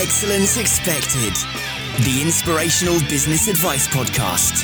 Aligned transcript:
Excellence 0.00 0.58
Expected, 0.58 1.34
the 2.04 2.20
inspirational 2.22 3.00
business 3.08 3.48
advice 3.48 3.88
podcast. 3.88 4.62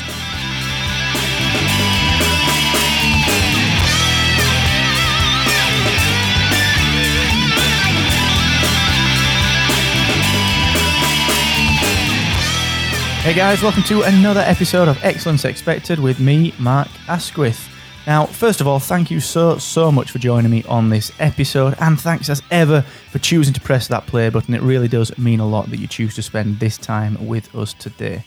Hey 13.23 13.33
guys, 13.33 13.61
welcome 13.61 13.83
to 13.83 14.03
another 14.03 14.39
episode 14.39 14.87
of 14.87 15.03
Excellence 15.03 15.43
Expected 15.43 15.99
with 15.99 16.21
me, 16.21 16.53
Mark 16.59 16.87
Asquith. 17.09 17.74
Now, 18.07 18.27
first 18.27 18.61
of 18.61 18.67
all, 18.67 18.79
thank 18.79 19.09
you 19.09 19.19
so, 19.19 19.57
so 19.57 19.91
much 19.91 20.11
for 20.11 20.19
joining 20.19 20.51
me 20.51 20.63
on 20.65 20.89
this 20.89 21.11
episode, 21.17 21.73
and 21.79 21.99
thanks 21.99 22.29
as 22.29 22.43
ever 22.51 22.83
for 23.11 23.17
choosing 23.17 23.53
to 23.55 23.61
press 23.61 23.87
that 23.87 24.05
play 24.05 24.29
button. 24.29 24.53
It 24.53 24.61
really 24.61 24.87
does 24.87 25.17
mean 25.17 25.39
a 25.39 25.47
lot 25.47 25.71
that 25.71 25.77
you 25.77 25.87
choose 25.87 26.13
to 26.15 26.21
spend 26.21 26.59
this 26.59 26.77
time 26.77 27.25
with 27.25 27.53
us 27.55 27.73
today. 27.73 28.23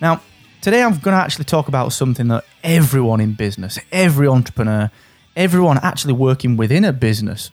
Now, 0.00 0.20
today 0.60 0.82
I'm 0.82 0.98
going 0.98 1.16
to 1.16 1.22
actually 1.22 1.44
talk 1.44 1.68
about 1.68 1.92
something 1.92 2.26
that 2.26 2.44
everyone 2.64 3.20
in 3.20 3.34
business, 3.34 3.78
every 3.92 4.26
entrepreneur, 4.26 4.90
everyone 5.36 5.78
actually 5.80 6.14
working 6.14 6.56
within 6.56 6.84
a 6.84 6.92
business 6.92 7.52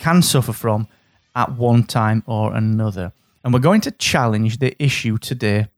can 0.00 0.22
suffer 0.22 0.52
from 0.52 0.88
at 1.36 1.52
one 1.52 1.84
time 1.84 2.24
or 2.26 2.52
another. 2.52 3.12
And 3.44 3.54
we're 3.54 3.60
going 3.60 3.80
to 3.82 3.92
challenge 3.92 4.58
the 4.58 4.74
issue 4.82 5.18
today 5.18 5.68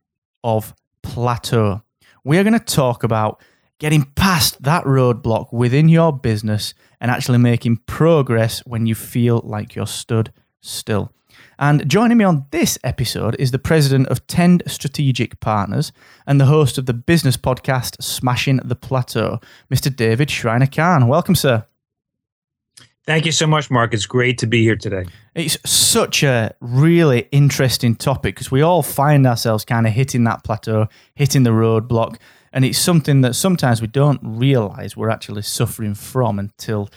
of 0.43 0.73
plateau. 1.03 1.83
We 2.23 2.39
are 2.39 2.43
going 2.43 2.57
to 2.57 2.65
talk 2.65 3.03
about 3.03 3.39
getting 3.79 4.03
past 4.15 4.61
that 4.63 4.83
roadblock 4.85 5.51
within 5.51 5.89
your 5.89 6.13
business 6.13 6.73
and 7.01 7.11
actually 7.11 7.37
making 7.37 7.77
progress 7.85 8.59
when 8.65 8.85
you 8.85 8.95
feel 8.95 9.41
like 9.43 9.75
you're 9.75 9.85
stood 9.87 10.31
still. 10.61 11.11
And 11.57 11.89
joining 11.89 12.17
me 12.17 12.25
on 12.25 12.45
this 12.51 12.77
episode 12.83 13.35
is 13.39 13.51
the 13.51 13.59
president 13.59 14.07
of 14.07 14.25
Tend 14.27 14.63
Strategic 14.67 15.39
Partners 15.39 15.91
and 16.27 16.39
the 16.39 16.45
host 16.45 16.77
of 16.77 16.85
the 16.85 16.93
business 16.93 17.37
podcast 17.37 18.01
Smashing 18.01 18.57
the 18.57 18.75
Plateau, 18.75 19.39
Mr. 19.73 19.93
David 19.93 20.29
Shriner-Cahn. 20.29 21.07
Welcome, 21.07 21.35
sir. 21.35 21.65
Thank 23.05 23.25
you 23.25 23.31
so 23.31 23.45
much, 23.45 23.69
Mark. 23.69 23.93
It's 23.93 24.07
great 24.07 24.39
to 24.39 24.47
be 24.47 24.63
here 24.63 24.75
today. 24.75 25.05
It's 25.35 25.57
such 25.69 26.23
a 26.23 26.55
really 26.59 27.27
interesting 27.31 27.95
topic 27.95 28.35
because 28.35 28.49
we 28.49 28.61
all 28.61 28.81
find 28.81 29.27
ourselves 29.27 29.63
kind 29.63 29.85
of 29.85 29.93
hitting 29.93 30.23
that 30.23 30.43
plateau, 30.43 30.87
hitting 31.13 31.43
the 31.43 31.51
roadblock, 31.51 32.17
and 32.55 32.63
it's 32.63 32.79
something 32.79 33.21
that 33.21 33.35
sometimes 33.35 33.81
we 33.81 33.87
don't 33.87 34.19
realize 34.23 34.95
we're 34.95 35.09
actually 35.09 35.41
suffering 35.41 35.93
from 35.93 36.39
until 36.39 36.89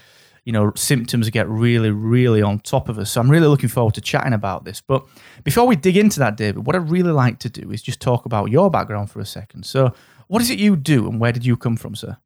you 0.44 0.52
know 0.52 0.72
symptoms 0.76 1.28
get 1.28 1.48
really 1.48 1.90
really 1.90 2.40
on 2.40 2.60
top 2.60 2.88
of 2.88 2.98
us. 2.98 3.10
So 3.10 3.20
i'm 3.20 3.30
really 3.30 3.48
looking 3.48 3.68
forward 3.68 3.94
to 3.94 4.00
chatting 4.00 4.32
about 4.32 4.64
this. 4.64 4.80
But 4.80 5.04
before 5.44 5.66
we 5.66 5.76
dig 5.76 5.96
into 5.98 6.20
that 6.20 6.36
david 6.36 6.64
what 6.64 6.74
i'd 6.76 6.88
really 6.88 7.10
like 7.10 7.40
to 7.40 7.50
do 7.50 7.70
is 7.70 7.82
just 7.82 8.00
talk 8.00 8.24
about 8.24 8.50
your 8.50 8.70
background 8.70 9.10
for 9.10 9.20
a 9.20 9.26
second. 9.26 9.64
So 9.64 9.92
what 10.28 10.40
is 10.40 10.48
it 10.50 10.58
you 10.58 10.76
do 10.76 11.08
and 11.08 11.20
where 11.20 11.32
did 11.32 11.44
you 11.44 11.56
come 11.56 11.76
from 11.76 11.94
sir? 11.96 12.16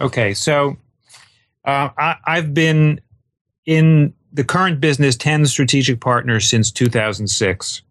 Okay 0.00 0.34
so 0.34 0.76
uh, 1.64 1.90
I, 1.96 2.16
i've 2.24 2.54
been 2.54 3.00
in 3.66 4.14
the 4.32 4.44
current 4.44 4.80
business 4.80 5.14
Tend 5.14 5.48
strategic 5.48 6.00
partners 6.00 6.48
since 6.48 6.70
2006 6.72 7.82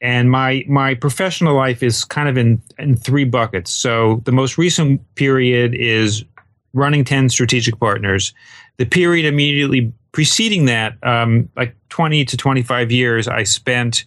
and 0.00 0.30
my 0.30 0.64
my 0.68 0.94
professional 0.94 1.54
life 1.54 1.82
is 1.82 2.04
kind 2.04 2.28
of 2.28 2.38
in 2.38 2.60
in 2.78 2.96
three 2.96 3.24
buckets. 3.24 3.70
So 3.70 4.22
the 4.24 4.32
most 4.32 4.56
recent 4.58 5.02
period 5.14 5.74
is 5.74 6.24
running 6.72 7.04
Tend 7.04 7.30
strategic 7.32 7.78
partners. 7.78 8.32
The 8.78 8.86
period 8.86 9.26
immediately 9.26 9.92
preceding 10.12 10.66
that, 10.66 10.96
um, 11.02 11.48
like 11.56 11.76
twenty 11.88 12.24
to 12.24 12.36
twenty 12.36 12.62
five 12.62 12.90
years, 12.90 13.28
I 13.28 13.42
spent 13.42 14.04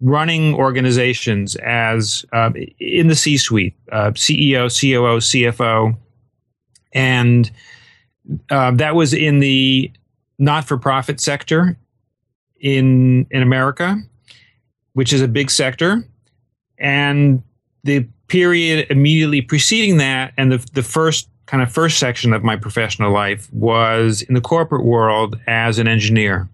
running 0.00 0.54
organizations 0.54 1.56
as 1.56 2.24
um, 2.32 2.54
in 2.78 3.08
the 3.08 3.16
C 3.16 3.36
suite, 3.36 3.74
uh, 3.90 4.10
CEO, 4.12 4.68
COO, 4.68 5.18
CFO, 5.18 5.96
and 6.92 7.50
uh, 8.50 8.72
that 8.72 8.94
was 8.94 9.14
in 9.14 9.38
the 9.38 9.90
not 10.38 10.64
for 10.64 10.78
profit 10.78 11.20
sector 11.20 11.76
in 12.60 13.26
in 13.30 13.42
America 13.42 14.02
which 14.98 15.12
is 15.12 15.22
a 15.22 15.28
big 15.28 15.48
sector. 15.48 16.04
And 16.76 17.40
the 17.84 18.04
period 18.26 18.88
immediately 18.90 19.40
preceding 19.40 19.98
that, 19.98 20.32
and 20.36 20.50
the, 20.50 20.58
the 20.72 20.82
first 20.82 21.28
kind 21.46 21.62
of 21.62 21.70
first 21.70 22.00
section 22.00 22.32
of 22.32 22.42
my 22.42 22.56
professional 22.56 23.12
life 23.12 23.48
was 23.52 24.22
in 24.22 24.34
the 24.34 24.40
corporate 24.40 24.84
world 24.84 25.38
as 25.46 25.78
an 25.78 25.86
engineer. 25.86 26.48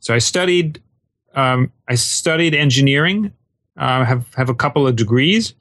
So 0.00 0.14
I 0.14 0.20
studied, 0.20 0.80
um, 1.34 1.70
I 1.86 1.96
studied 1.96 2.54
engineering, 2.54 3.30
uh, 3.76 4.06
have 4.06 4.32
have 4.36 4.48
a 4.48 4.54
couple 4.54 4.86
of 4.86 4.96
degrees, 4.96 5.52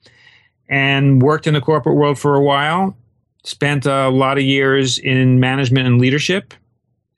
and 0.70 1.22
worked 1.22 1.48
in 1.48 1.54
the 1.54 1.60
corporate 1.60 1.98
world 1.98 2.18
for 2.18 2.36
a 2.36 2.42
while. 2.42 2.96
Spent 3.44 3.86
a 3.86 4.08
lot 4.08 4.38
of 4.38 4.46
years 4.46 4.98
in 5.00 5.42
management 5.42 5.86
and 5.86 6.00
leadership, 6.00 6.54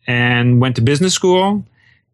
and 0.07 0.59
went 0.59 0.75
to 0.77 0.81
business 0.81 1.13
school, 1.13 1.63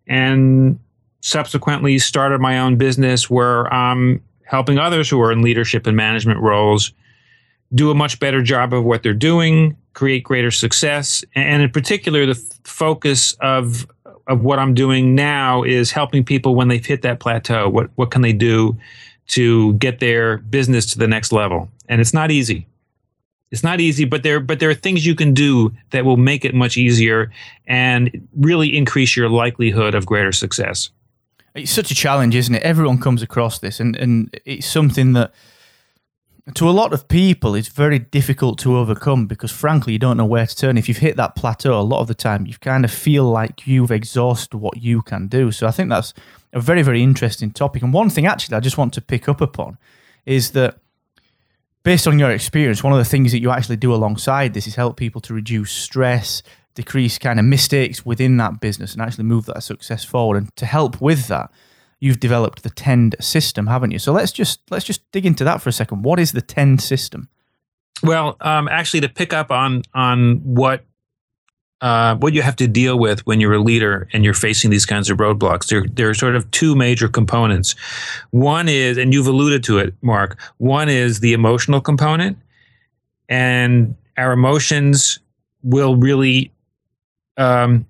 and 0.06 0.78
subsequently 1.22 1.98
started 2.00 2.40
my 2.40 2.60
own 2.60 2.78
business 2.78 3.30
where 3.30 3.72
I'm 3.74 4.24
helping 4.44 4.80
others 4.80 5.10
who 5.10 5.22
are 5.22 5.32
in 5.32 5.42
leadership 5.42 5.86
and 5.86 5.96
management 5.96 6.40
roles 6.40 6.94
do 7.74 7.92
a 7.92 7.96
much 7.96 8.20
better 8.20 8.42
job 8.42 8.74
of 8.74 8.84
what 8.84 9.04
they're 9.04 9.14
doing, 9.14 9.76
create 9.94 10.24
greater 10.24 10.52
success, 10.52 11.24
and 11.36 11.62
in 11.62 11.70
particular, 11.70 12.26
the 12.26 12.32
f- 12.32 12.60
focus 12.64 13.34
of 13.42 13.88
of 14.28 14.44
what 14.44 14.60
I'm 14.60 14.76
doing 14.76 15.16
now 15.16 15.64
is 15.64 15.92
helping 15.92 16.24
people 16.24 16.54
when 16.56 16.68
they've 16.68 16.86
hit 16.86 17.02
that 17.02 17.20
plateau. 17.20 17.70
What 17.70 17.90
what 17.96 18.12
can 18.12 18.22
they 18.22 18.34
do 18.34 18.78
to 19.28 19.74
get 19.74 20.00
their 20.00 20.38
business 20.38 20.92
to 20.92 21.00
the 21.00 21.08
next 21.08 21.32
level? 21.32 21.70
And 21.88 22.02
it's 22.02 22.14
not 22.14 22.32
easy. 22.32 22.68
It's 23.52 23.64
not 23.64 23.80
easy, 23.80 24.06
but 24.06 24.24
there 24.24 24.40
but 24.40 24.60
there 24.60 24.70
are 24.70 24.76
things 24.76 25.06
you 25.06 25.16
can 25.16 25.34
do 25.34 25.72
that 25.92 26.06
will 26.06 26.18
make 26.18 26.46
it 26.46 26.54
much 26.54 26.78
easier 26.78 27.32
and 27.68 28.28
really 28.36 28.76
increase 28.76 29.16
your 29.16 29.30
likelihood 29.30 29.96
of 29.96 30.06
greater 30.06 30.32
success. 30.32 30.90
It's 31.56 31.72
such 31.72 31.92
a 31.92 31.96
challenge, 31.96 32.36
isn't 32.36 32.56
it? 32.56 32.64
Everyone 32.64 33.00
comes 33.00 33.22
across 33.22 33.60
this, 33.60 33.80
and, 33.80 33.96
and 33.96 34.40
it's 34.46 34.68
something 34.68 35.14
that 35.14 35.34
to 36.56 36.70
a 36.70 36.72
lot 36.72 36.94
of 36.94 37.08
people 37.08 37.56
it's 37.56 37.68
very 37.68 38.00
difficult 38.00 38.58
to 38.60 38.78
overcome 38.78 39.28
because 39.28 39.52
frankly 39.52 39.94
you 39.94 40.00
don't 40.00 40.18
know 40.18 40.26
where 40.26 40.46
to 40.46 40.56
turn. 40.56 40.78
If 40.78 40.88
you've 40.88 40.98
hit 40.98 41.16
that 41.18 41.36
plateau 41.36 41.80
a 41.80 41.82
lot 41.82 42.02
of 42.02 42.08
the 42.08 42.16
time 42.16 42.48
you 42.48 42.56
kind 42.60 42.86
of 42.86 42.92
feel 42.92 43.26
like 43.26 43.68
you've 43.68 43.92
exhausted 43.92 44.58
what 44.58 44.78
you 44.78 45.02
can 45.02 45.28
do. 45.28 45.52
So 45.52 45.68
i 45.68 45.72
think 45.72 45.90
that's 45.90 46.14
a 46.54 46.60
very 46.60 46.82
very 46.82 47.04
interesting 47.04 47.52
topic. 47.52 47.84
And 47.84 47.94
one 47.94 48.10
thing 48.10 48.26
actually 48.26 48.58
i 48.58 48.60
just 48.60 48.78
want 48.78 48.94
to 48.94 49.02
pick 49.02 49.30
up 49.30 49.42
upon 49.42 49.78
is 50.26 50.52
that 50.52 50.80
based 51.84 52.08
on 52.08 52.20
your 52.20 52.32
experience 52.32 52.84
one 52.84 52.94
of 52.94 53.00
the 53.00 53.06
things 53.06 53.32
that 53.32 53.42
you 53.42 53.52
actually 53.52 53.78
do 53.78 53.94
alongside 53.94 54.54
this 54.54 54.68
is 54.68 54.76
help 54.76 54.98
people 54.98 55.22
to 55.22 55.34
reduce 55.34 55.72
stress 55.72 56.42
decrease 56.80 57.18
kind 57.18 57.40
of 57.40 57.46
mistakes 57.46 58.06
within 58.06 58.38
that 58.38 58.62
business 58.62 58.94
and 58.94 59.02
actually 59.02 59.26
move 59.26 59.46
that 59.46 59.62
success 59.64 60.06
forward. 60.06 60.38
And 60.38 60.56
to 60.56 60.66
help 60.66 61.02
with 61.02 61.28
that, 61.28 61.52
you've 62.00 62.22
developed 62.22 62.64
the 62.64 62.70
Tend 62.70 63.18
system, 63.20 63.68
haven't 63.68 63.92
you? 63.92 64.00
So 64.00 64.14
let's 64.14 64.32
just 64.32 64.62
let's 64.72 64.86
just 64.86 65.02
dig 65.12 65.26
into 65.26 65.44
that 65.44 65.62
for 65.62 65.68
a 65.68 65.74
second. 65.74 66.04
What 66.04 66.20
is 66.20 66.32
the 66.32 66.42
Tend 66.42 66.82
system? 66.82 67.28
Well, 68.02 68.38
um, 68.40 68.70
actually, 68.70 69.02
to 69.02 69.10
pick 69.10 69.34
up 69.34 69.52
on 69.52 69.84
on 69.94 70.38
what 70.38 70.86
uh, 71.82 72.16
what 72.16 72.34
you 72.34 72.42
have 72.42 72.56
to 72.58 72.68
deal 72.68 72.98
with 72.98 73.26
when 73.26 73.42
you're 73.42 73.54
a 73.54 73.62
leader 73.62 74.08
and 74.14 74.24
you're 74.24 74.34
facing 74.34 74.72
these 74.72 74.86
kinds 74.86 75.10
of 75.10 75.18
roadblocks. 75.18 75.68
There, 75.68 75.86
there 75.92 76.10
are 76.10 76.14
sort 76.14 76.36
of 76.36 76.50
two 76.52 76.76
major 76.76 77.08
components. 77.10 77.76
One 78.32 78.70
is, 78.70 78.98
and 78.98 79.14
you've 79.14 79.28
alluded 79.28 79.64
to 79.66 79.80
it, 79.80 79.94
Mark. 80.02 80.40
One 80.58 80.88
is 80.88 81.20
the 81.20 81.34
emotional 81.34 81.82
component, 81.82 82.38
and 83.28 83.96
our 84.18 84.32
emotions 84.32 85.20
will 85.62 85.96
really 85.98 86.52
um, 87.40 87.86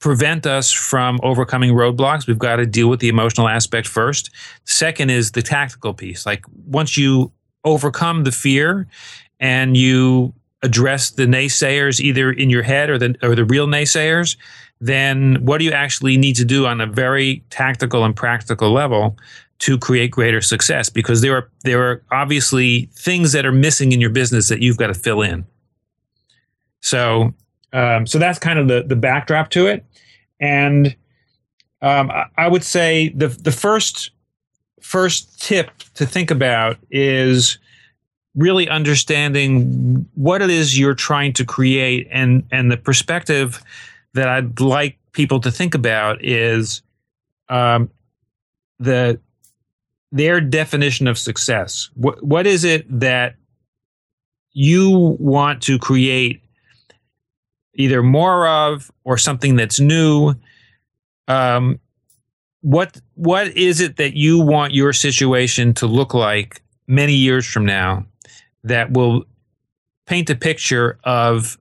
prevent 0.00 0.46
us 0.46 0.72
from 0.72 1.20
overcoming 1.22 1.72
roadblocks. 1.72 2.26
We've 2.26 2.38
got 2.38 2.56
to 2.56 2.66
deal 2.66 2.88
with 2.88 2.98
the 2.98 3.08
emotional 3.08 3.48
aspect 3.48 3.86
first. 3.86 4.30
Second 4.64 5.10
is 5.10 5.30
the 5.30 5.42
tactical 5.42 5.94
piece. 5.94 6.26
Like 6.26 6.44
once 6.66 6.98
you 6.98 7.30
overcome 7.64 8.24
the 8.24 8.32
fear 8.32 8.88
and 9.38 9.76
you 9.76 10.34
address 10.62 11.10
the 11.10 11.26
naysayers 11.26 12.00
either 12.00 12.32
in 12.32 12.50
your 12.50 12.62
head 12.62 12.90
or 12.90 12.98
the 12.98 13.14
or 13.22 13.36
the 13.36 13.44
real 13.44 13.68
naysayers, 13.68 14.36
then 14.80 15.36
what 15.44 15.58
do 15.58 15.64
you 15.64 15.72
actually 15.72 16.16
need 16.16 16.34
to 16.36 16.44
do 16.44 16.66
on 16.66 16.80
a 16.80 16.86
very 16.86 17.44
tactical 17.50 18.04
and 18.04 18.16
practical 18.16 18.72
level 18.72 19.16
to 19.60 19.78
create 19.78 20.10
greater 20.10 20.40
success? 20.40 20.88
Because 20.88 21.20
there 21.20 21.36
are 21.36 21.48
there 21.62 21.80
are 21.80 22.02
obviously 22.10 22.88
things 22.92 23.30
that 23.32 23.46
are 23.46 23.52
missing 23.52 23.92
in 23.92 24.00
your 24.00 24.10
business 24.10 24.48
that 24.48 24.60
you've 24.60 24.78
got 24.78 24.88
to 24.88 24.94
fill 24.94 25.22
in. 25.22 25.44
So 26.80 27.34
um, 27.72 28.06
so 28.06 28.18
that's 28.18 28.38
kind 28.38 28.58
of 28.58 28.68
the 28.68 28.82
the 28.82 28.96
backdrop 28.96 29.50
to 29.50 29.66
it, 29.66 29.84
and 30.40 30.94
um, 31.80 32.10
I, 32.10 32.26
I 32.36 32.48
would 32.48 32.64
say 32.64 33.10
the 33.10 33.28
the 33.28 33.52
first 33.52 34.10
first 34.80 35.40
tip 35.40 35.70
to 35.94 36.04
think 36.04 36.30
about 36.30 36.76
is 36.90 37.58
really 38.34 38.68
understanding 38.68 40.08
what 40.14 40.42
it 40.42 40.50
is 40.50 40.78
you're 40.78 40.94
trying 40.94 41.32
to 41.34 41.44
create 41.44 42.08
and 42.10 42.44
and 42.50 42.70
the 42.70 42.76
perspective 42.76 43.62
that 44.14 44.28
I'd 44.28 44.60
like 44.60 44.98
people 45.12 45.40
to 45.40 45.50
think 45.50 45.74
about 45.74 46.24
is 46.24 46.82
um, 47.48 47.90
the 48.78 49.20
their 50.10 50.40
definition 50.40 51.06
of 51.06 51.18
success. 51.18 51.90
What 51.94 52.22
what 52.22 52.46
is 52.46 52.64
it 52.64 52.86
that 53.00 53.36
you 54.52 55.16
want 55.18 55.62
to 55.62 55.78
create 55.78 56.41
either 57.74 58.02
more 58.02 58.46
of 58.46 58.90
or 59.04 59.16
something 59.18 59.56
that's 59.56 59.80
new? 59.80 60.34
Um, 61.28 61.80
what 62.62 63.00
what 63.14 63.48
is 63.56 63.80
it 63.80 63.96
that 63.96 64.14
you 64.16 64.40
want 64.40 64.72
your 64.72 64.92
situation 64.92 65.74
to 65.74 65.86
look 65.86 66.14
like 66.14 66.62
many 66.86 67.14
years 67.14 67.46
from 67.46 67.64
now 67.66 68.06
that 68.64 68.92
will 68.92 69.24
paint 70.06 70.30
a 70.30 70.36
picture 70.36 70.98
of 71.04 71.58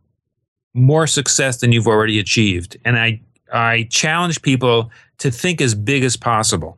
more 0.74 1.08
success 1.08 1.58
than 1.58 1.72
you've 1.72 1.88
already 1.88 2.20
achieved 2.20 2.78
and 2.86 3.00
i 3.00 3.20
i 3.52 3.88
challenge 3.90 4.42
people 4.42 4.92
to 5.18 5.32
think 5.32 5.60
as 5.60 5.74
big 5.74 6.04
as 6.04 6.16
possible 6.16 6.78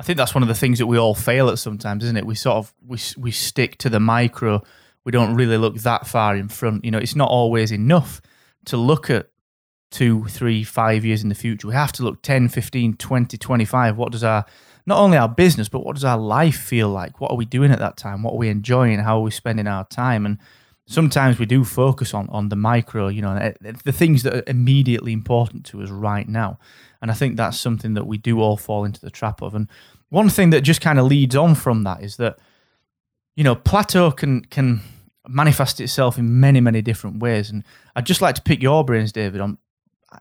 I 0.00 0.02
think 0.02 0.16
that's 0.16 0.34
one 0.34 0.40
of 0.40 0.48
the 0.48 0.54
things 0.54 0.78
that 0.78 0.86
we 0.86 0.96
all 0.96 1.14
fail 1.14 1.50
at 1.50 1.58
sometimes, 1.58 2.04
isn't 2.04 2.16
it? 2.16 2.24
We 2.24 2.34
sort 2.34 2.56
of 2.56 2.74
we 2.86 2.98
we 3.18 3.30
stick 3.30 3.76
to 3.78 3.90
the 3.90 4.00
micro. 4.00 4.62
We 5.04 5.12
don't 5.12 5.34
really 5.34 5.56
look 5.56 5.76
that 5.76 6.06
far 6.06 6.36
in 6.36 6.48
front. 6.48 6.84
You 6.84 6.90
know, 6.90 6.98
it's 6.98 7.16
not 7.16 7.30
always 7.30 7.72
enough 7.72 8.20
to 8.66 8.76
look 8.76 9.10
at 9.10 9.28
two, 9.90 10.24
three, 10.26 10.62
five 10.62 11.04
years 11.04 11.22
in 11.22 11.28
the 11.28 11.34
future. 11.34 11.66
We 11.66 11.74
have 11.74 11.92
to 11.92 12.02
look 12.02 12.22
10, 12.22 12.48
15, 12.48 12.94
20, 12.94 13.36
25. 13.38 13.96
What 13.96 14.12
does 14.12 14.24
our 14.24 14.44
not 14.86 14.98
only 14.98 15.18
our 15.18 15.28
business, 15.28 15.68
but 15.68 15.84
what 15.84 15.94
does 15.94 16.04
our 16.04 16.18
life 16.18 16.56
feel 16.56 16.88
like? 16.88 17.20
What 17.20 17.30
are 17.30 17.36
we 17.36 17.44
doing 17.44 17.70
at 17.70 17.78
that 17.78 17.96
time? 17.96 18.22
What 18.22 18.34
are 18.34 18.38
we 18.38 18.48
enjoying? 18.48 18.98
How 18.98 19.18
are 19.18 19.22
we 19.22 19.30
spending 19.30 19.66
our 19.66 19.86
time? 19.86 20.24
And 20.26 20.38
sometimes 20.86 21.38
we 21.38 21.46
do 21.46 21.64
focus 21.64 22.14
on 22.14 22.28
on 22.30 22.48
the 22.48 22.56
micro, 22.56 23.08
you 23.08 23.22
know, 23.22 23.36
eh, 23.36 23.52
the 23.84 23.92
things 23.92 24.22
that 24.22 24.34
are 24.34 24.42
immediately 24.46 25.12
important 25.12 25.64
to 25.66 25.82
us 25.82 25.90
right 25.90 26.28
now. 26.28 26.58
And 27.02 27.10
I 27.10 27.14
think 27.14 27.36
that's 27.36 27.60
something 27.60 27.94
that 27.94 28.06
we 28.06 28.18
do 28.18 28.40
all 28.40 28.56
fall 28.56 28.84
into 28.84 29.00
the 29.00 29.10
trap 29.10 29.42
of. 29.42 29.54
And 29.54 29.68
one 30.08 30.28
thing 30.28 30.50
that 30.50 30.62
just 30.62 30.80
kind 30.80 30.98
of 30.98 31.06
leads 31.06 31.36
on 31.36 31.54
from 31.54 31.84
that 31.84 32.02
is 32.02 32.16
that, 32.16 32.38
you 33.40 33.44
know, 33.44 33.54
plateau 33.54 34.10
can 34.10 34.44
can 34.44 34.82
manifest 35.26 35.80
itself 35.80 36.18
in 36.18 36.40
many, 36.40 36.60
many 36.60 36.82
different 36.82 37.20
ways. 37.20 37.48
And 37.48 37.64
I'd 37.96 38.04
just 38.04 38.20
like 38.20 38.34
to 38.34 38.42
pick 38.42 38.60
your 38.62 38.84
brains, 38.84 39.12
David, 39.12 39.40
on 39.40 39.56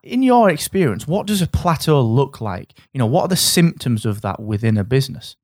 in 0.03 0.23
your 0.23 0.49
experience, 0.49 1.05
what 1.05 1.27
does 1.27 1.41
a 1.41 1.47
plateau 1.47 2.01
look 2.01 2.39
like? 2.39 2.75
You 2.93 2.99
know, 2.99 3.05
what 3.05 3.23
are 3.23 3.27
the 3.27 3.35
symptoms 3.35 4.05
of 4.05 4.21
that 4.21 4.41
within 4.41 4.77
a 4.77 4.85
business? 4.85 5.35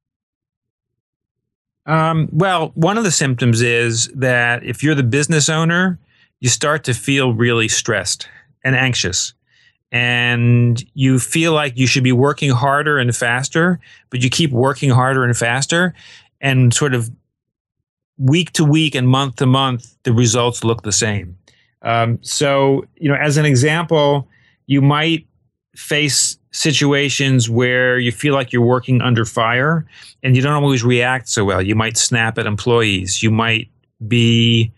Um, 1.86 2.30
well, 2.32 2.72
one 2.76 2.98
of 2.98 3.04
the 3.04 3.12
symptoms 3.12 3.62
is 3.62 4.08
that 4.16 4.64
if 4.64 4.82
you're 4.82 4.96
the 4.96 5.04
business 5.04 5.50
owner, 5.50 6.00
you 6.40 6.48
start 6.48 6.86
to 6.86 6.94
feel 6.94 7.34
really 7.34 7.68
stressed 7.68 8.30
and 8.64 8.74
anxious 8.74 9.34
and 9.92 10.82
you 10.94 11.20
feel 11.20 11.52
like 11.52 11.78
you 11.78 11.88
should 11.88 12.06
be 12.06 12.14
working 12.14 12.52
harder 12.52 13.00
and 13.00 13.14
faster, 13.14 13.82
but 14.12 14.24
you 14.24 14.30
keep 14.30 14.52
working 14.52 14.92
harder 14.92 15.26
and 15.26 15.36
faster, 15.36 15.94
and 16.40 16.74
sort 16.74 16.94
of 16.94 17.12
week 18.18 18.52
to 18.54 18.64
week 18.64 18.96
and 18.96 19.08
month 19.08 19.38
to 19.38 19.46
month, 19.46 19.96
the 20.04 20.14
results 20.14 20.64
look 20.64 20.84
the 20.84 20.92
same. 20.92 21.38
Um, 21.82 22.20
so, 22.22 22.86
you 22.96 23.10
know, 23.10 23.16
as 23.16 23.38
an 23.38 23.46
example, 23.46 24.28
you 24.68 24.82
might 24.82 25.28
face 25.76 26.38
situations 26.52 27.50
where 27.50 28.00
you 28.00 28.12
feel 28.12 28.34
like 28.34 28.54
you're 28.54 28.66
working 28.66 29.02
under 29.02 29.26
fire 29.26 29.86
and 30.24 30.36
you 30.36 30.42
don't 30.42 30.54
always 30.64 30.84
react 30.84 31.28
so 31.28 31.44
well. 31.44 31.62
You 31.62 31.76
might 31.76 31.98
snap 31.98 32.38
at 32.38 32.46
employees. 32.46 33.22
You 33.22 33.30
might 33.30 33.70
be 34.08 34.72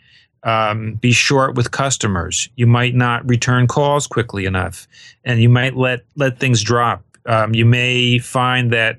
um, 0.44 0.94
be 0.96 1.12
short 1.12 1.56
with 1.56 1.72
customers. 1.72 2.50
You 2.56 2.68
might 2.68 2.96
not 2.96 3.28
return 3.28 3.68
calls 3.68 4.08
quickly 4.08 4.46
enough, 4.46 4.88
and 5.24 5.42
you 5.42 5.50
might 5.50 5.76
let 5.76 6.06
let 6.16 6.40
things 6.40 6.64
drop. 6.64 7.04
Um, 7.26 7.54
you 7.54 7.66
may 7.66 8.20
find 8.20 8.72
that 8.72 8.98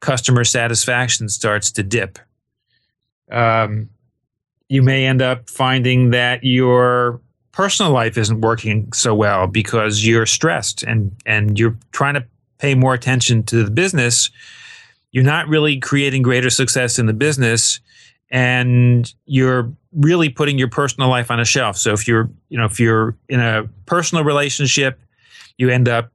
customer 0.00 0.44
satisfaction 0.44 1.28
starts 1.28 1.70
to 1.72 1.82
dip. 1.82 2.18
Um, 3.34 3.90
you 4.68 4.82
may 4.82 5.06
end 5.06 5.20
up 5.20 5.50
finding 5.50 6.10
that 6.10 6.42
your 6.44 7.20
personal 7.52 7.92
life 7.92 8.16
isn't 8.18 8.40
working 8.40 8.92
so 8.92 9.14
well 9.14 9.46
because 9.46 10.06
you're 10.06 10.26
stressed 10.26 10.82
and 10.82 11.14
and 11.26 11.58
you're 11.58 11.76
trying 11.92 12.14
to 12.14 12.24
pay 12.58 12.74
more 12.74 12.94
attention 12.94 13.42
to 13.44 13.62
the 13.62 13.70
business. 13.70 14.30
You're 15.12 15.24
not 15.24 15.48
really 15.48 15.78
creating 15.78 16.22
greater 16.22 16.50
success 16.50 16.98
in 16.98 17.06
the 17.06 17.12
business 17.12 17.80
and 18.30 19.12
you're 19.26 19.72
really 19.92 20.28
putting 20.28 20.58
your 20.58 20.68
personal 20.68 21.08
life 21.08 21.30
on 21.30 21.38
a 21.38 21.44
shelf. 21.44 21.76
So 21.76 21.92
if 21.92 22.08
you're, 22.08 22.28
you 22.48 22.58
know, 22.58 22.64
if 22.64 22.80
you're 22.80 23.16
in 23.28 23.38
a 23.38 23.68
personal 23.86 24.24
relationship, 24.24 25.00
you 25.56 25.68
end 25.68 25.88
up 25.88 26.10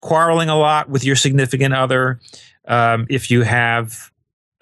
quarreling 0.00 0.48
a 0.48 0.56
lot 0.56 0.88
with 0.88 1.04
your 1.04 1.16
significant 1.16 1.74
other. 1.74 2.20
Um, 2.68 3.06
if 3.10 3.30
you 3.30 3.42
have 3.42 4.12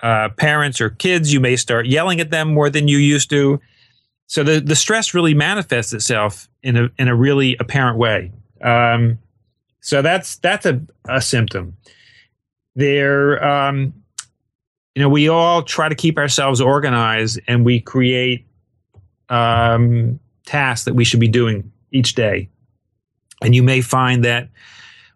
uh, 0.03 0.29
parents 0.37 0.81
or 0.81 0.91
kids, 0.91 1.33
you 1.33 1.41
may 1.41 1.57
start 1.57 1.87
yelling 1.87 2.21
at 2.21 2.31
them 2.31 2.53
more 2.53 2.69
than 2.69 2.89
you 2.89 2.99
used 2.99 3.31
to. 3.31 3.61
So 4.27 4.43
the, 4.43 4.61
the 4.61 4.77
stress 4.77 5.15
really 5.15 5.35
manifests 5.35 5.93
itself 5.93 6.49
in 6.63 6.77
a 6.77 6.91
in 6.99 7.09
a 7.09 7.15
really 7.15 7.57
apparent 7.61 7.99
way. 7.99 8.33
Um, 8.63 9.19
so 9.81 10.01
that's 10.01 10.37
that's 10.37 10.65
a, 10.65 10.81
a 11.09 11.21
symptom. 11.21 11.77
There, 12.75 13.45
um, 13.45 13.93
you 14.95 15.03
know, 15.03 15.09
we 15.09 15.29
all 15.29 15.63
try 15.63 15.89
to 15.89 15.95
keep 15.95 16.19
ourselves 16.19 16.61
organized 16.61 17.41
and 17.47 17.65
we 17.65 17.81
create 17.81 18.47
um, 19.29 20.19
tasks 20.47 20.85
that 20.85 20.95
we 20.95 21.05
should 21.05 21.21
be 21.21 21.29
doing 21.29 21.71
each 21.91 22.15
day. 22.15 22.49
And 23.43 23.55
you 23.55 23.63
may 23.63 23.81
find 23.81 24.25
that 24.25 24.49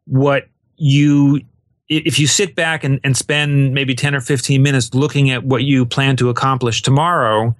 what 0.07 0.49
you, 0.77 1.41
if 1.89 2.19
you 2.19 2.27
sit 2.27 2.55
back 2.55 2.85
and, 2.85 3.01
and 3.05 3.17
spend 3.17 3.73
maybe 3.73 3.95
10 3.95 4.15
or 4.15 4.21
15 4.21 4.63
minutes 4.63 4.93
looking 4.95 5.31
at 5.31 5.45
what 5.45 5.63
you 5.63 5.87
plan 5.87 6.17
to 6.17 6.29
accomplish 6.29 6.83
tomorrow, 6.83 7.55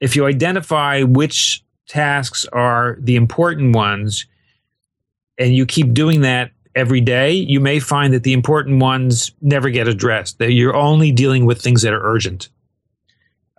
if 0.00 0.16
you 0.16 0.26
identify 0.26 1.02
which 1.02 1.62
tasks 1.86 2.46
are 2.52 2.96
the 3.00 3.16
important 3.16 3.74
ones 3.74 4.26
and 5.38 5.54
you 5.54 5.66
keep 5.66 5.92
doing 5.92 6.22
that 6.22 6.52
every 6.74 7.00
day, 7.00 7.32
you 7.32 7.60
may 7.60 7.80
find 7.80 8.14
that 8.14 8.22
the 8.22 8.32
important 8.32 8.80
ones 8.80 9.32
never 9.40 9.68
get 9.68 9.88
addressed, 9.88 10.38
that 10.38 10.52
you're 10.52 10.76
only 10.76 11.10
dealing 11.12 11.44
with 11.44 11.60
things 11.60 11.82
that 11.82 11.92
are 11.92 12.02
urgent. 12.02 12.48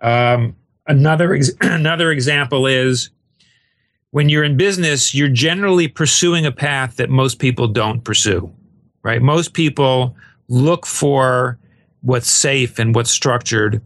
Um, 0.00 0.56
another, 0.86 1.34
ex- 1.34 1.52
another 1.60 2.10
example 2.10 2.66
is 2.66 3.10
when 4.10 4.28
you're 4.28 4.44
in 4.44 4.56
business, 4.56 5.14
you're 5.14 5.28
generally 5.28 5.86
pursuing 5.86 6.46
a 6.46 6.52
path 6.52 6.96
that 6.96 7.10
most 7.10 7.38
people 7.38 7.68
don't 7.68 8.02
pursue, 8.02 8.52
right? 9.02 9.22
Most 9.22 9.54
people 9.54 10.16
look 10.48 10.86
for 10.86 11.58
what's 12.02 12.30
safe 12.30 12.78
and 12.78 12.94
what's 12.94 13.10
structured, 13.10 13.80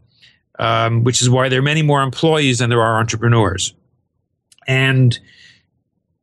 um, 0.59 1.04
which 1.04 1.21
is 1.21 1.28
why 1.28 1.49
there 1.49 1.59
are 1.59 1.62
many 1.62 1.83
more 1.83 2.02
employees 2.02 2.59
than 2.59 2.71
there 2.71 2.83
are 2.83 2.99
entrepreneurs. 2.99 3.75
And 4.66 5.18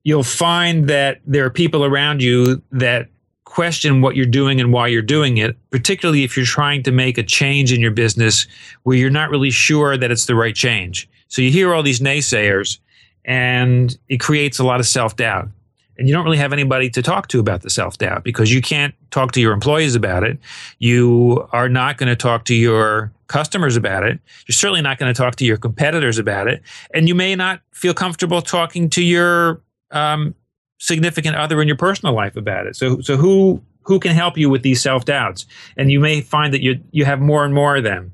you'll 0.04 0.24
find 0.24 0.88
that 0.88 1.22
there 1.26 1.46
are 1.46 1.50
people 1.50 1.86
around 1.86 2.22
you 2.24 2.62
that 2.72 3.08
question 3.52 4.02
what 4.02 4.16
you're 4.16 4.26
doing 4.26 4.62
and 4.62 4.72
why 4.72 4.88
you're 4.88 5.02
doing 5.02 5.38
it, 5.38 5.58
particularly 5.72 6.24
if 6.24 6.38
you're 6.38 6.46
trying 6.46 6.82
to 6.84 6.92
make 6.92 7.18
a 7.18 7.24
change 7.24 7.74
in 7.74 7.82
your 7.82 7.92
business 7.92 8.48
where 8.84 8.96
you're 8.96 9.10
not 9.10 9.30
really 9.30 9.52
sure 9.52 9.98
that 9.98 10.10
it's 10.10 10.26
the 10.26 10.36
right 10.36 10.56
change. 10.56 11.10
So 11.28 11.42
you 11.42 11.52
hear 11.52 11.74
all 11.74 11.84
these 11.84 12.00
naysayers 12.00 12.80
and 13.26 13.96
it 14.08 14.20
creates 14.20 14.58
a 14.58 14.64
lot 14.64 14.80
of 14.80 14.88
self 14.88 15.16
doubt. 15.18 15.50
And 15.98 16.08
you 16.08 16.14
don't 16.14 16.24
really 16.24 16.38
have 16.38 16.54
anybody 16.54 16.90
to 16.90 17.02
talk 17.02 17.28
to 17.30 17.40
about 17.40 17.62
the 17.62 17.70
self 17.70 17.98
doubt 17.98 18.24
because 18.24 18.54
you 18.54 18.62
can't 18.62 18.96
talk 19.12 19.32
to 19.34 19.42
your 19.42 19.54
employees 19.54 19.96
about 19.96 20.24
it. 20.24 20.40
You 20.80 21.48
are 21.52 21.70
not 21.70 21.98
going 21.98 22.10
to 22.10 22.16
talk 22.16 22.46
to 22.46 22.56
your 22.56 23.12
customers 23.28 23.76
about 23.76 24.04
it. 24.04 24.20
You're 24.48 24.54
certainly 24.54 24.82
not 24.82 24.98
going 24.98 25.14
to 25.14 25.18
talk 25.18 25.36
to 25.38 25.46
your 25.46 25.58
competitors 25.58 26.18
about 26.18 26.48
it. 26.48 26.62
And 26.94 27.08
you 27.08 27.16
may 27.16 27.36
not 27.36 27.62
feel 27.72 27.94
comfortable 27.94 28.42
talking 28.42 28.90
to 28.92 29.04
your 29.04 29.62
um, 29.92 30.36
significant 30.80 31.36
other 31.36 31.62
in 31.62 31.68
your 31.68 31.78
personal 31.78 32.16
life 32.16 32.36
about 32.36 32.68
it. 32.68 32.76
So, 32.76 33.00
so 33.02 33.18
who 33.18 33.62
who 33.84 34.00
can 34.00 34.12
help 34.12 34.38
you 34.38 34.50
with 34.50 34.64
these 34.64 34.82
self 34.82 35.06
doubts? 35.06 35.46
And 35.78 35.92
you 35.92 36.00
may 36.00 36.22
find 36.22 36.54
that 36.54 36.62
you 36.62 36.80
you 36.92 37.06
have 37.06 37.20
more 37.22 37.46
and 37.46 37.54
more 37.54 37.76
of 37.76 37.84
them. 37.84 38.12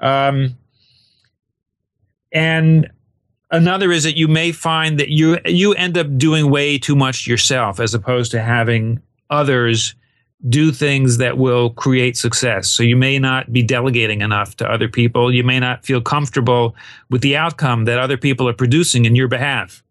Um, 0.00 0.56
and 2.32 2.90
another 3.52 3.92
is 3.92 4.02
that 4.02 4.16
you 4.16 4.26
may 4.26 4.50
find 4.50 4.98
that 4.98 5.10
you 5.10 5.38
you 5.44 5.74
end 5.74 5.96
up 5.96 6.18
doing 6.18 6.50
way 6.50 6.78
too 6.78 6.96
much 6.96 7.26
yourself 7.26 7.78
as 7.78 7.94
opposed 7.94 8.32
to 8.32 8.42
having 8.42 9.00
others 9.30 9.94
do 10.48 10.72
things 10.72 11.18
that 11.18 11.38
will 11.38 11.70
create 11.70 12.16
success. 12.16 12.68
So 12.68 12.82
you 12.82 12.96
may 12.96 13.18
not 13.18 13.52
be 13.52 13.62
delegating 13.62 14.22
enough 14.22 14.56
to 14.56 14.68
other 14.68 14.88
people. 14.88 15.32
You 15.32 15.44
may 15.44 15.60
not 15.60 15.84
feel 15.84 16.00
comfortable 16.00 16.74
with 17.10 17.20
the 17.22 17.36
outcome 17.36 17.84
that 17.84 17.98
other 17.98 18.16
people 18.16 18.48
are 18.48 18.52
producing 18.52 19.04
in 19.04 19.14
your 19.14 19.28
behalf. 19.28 19.84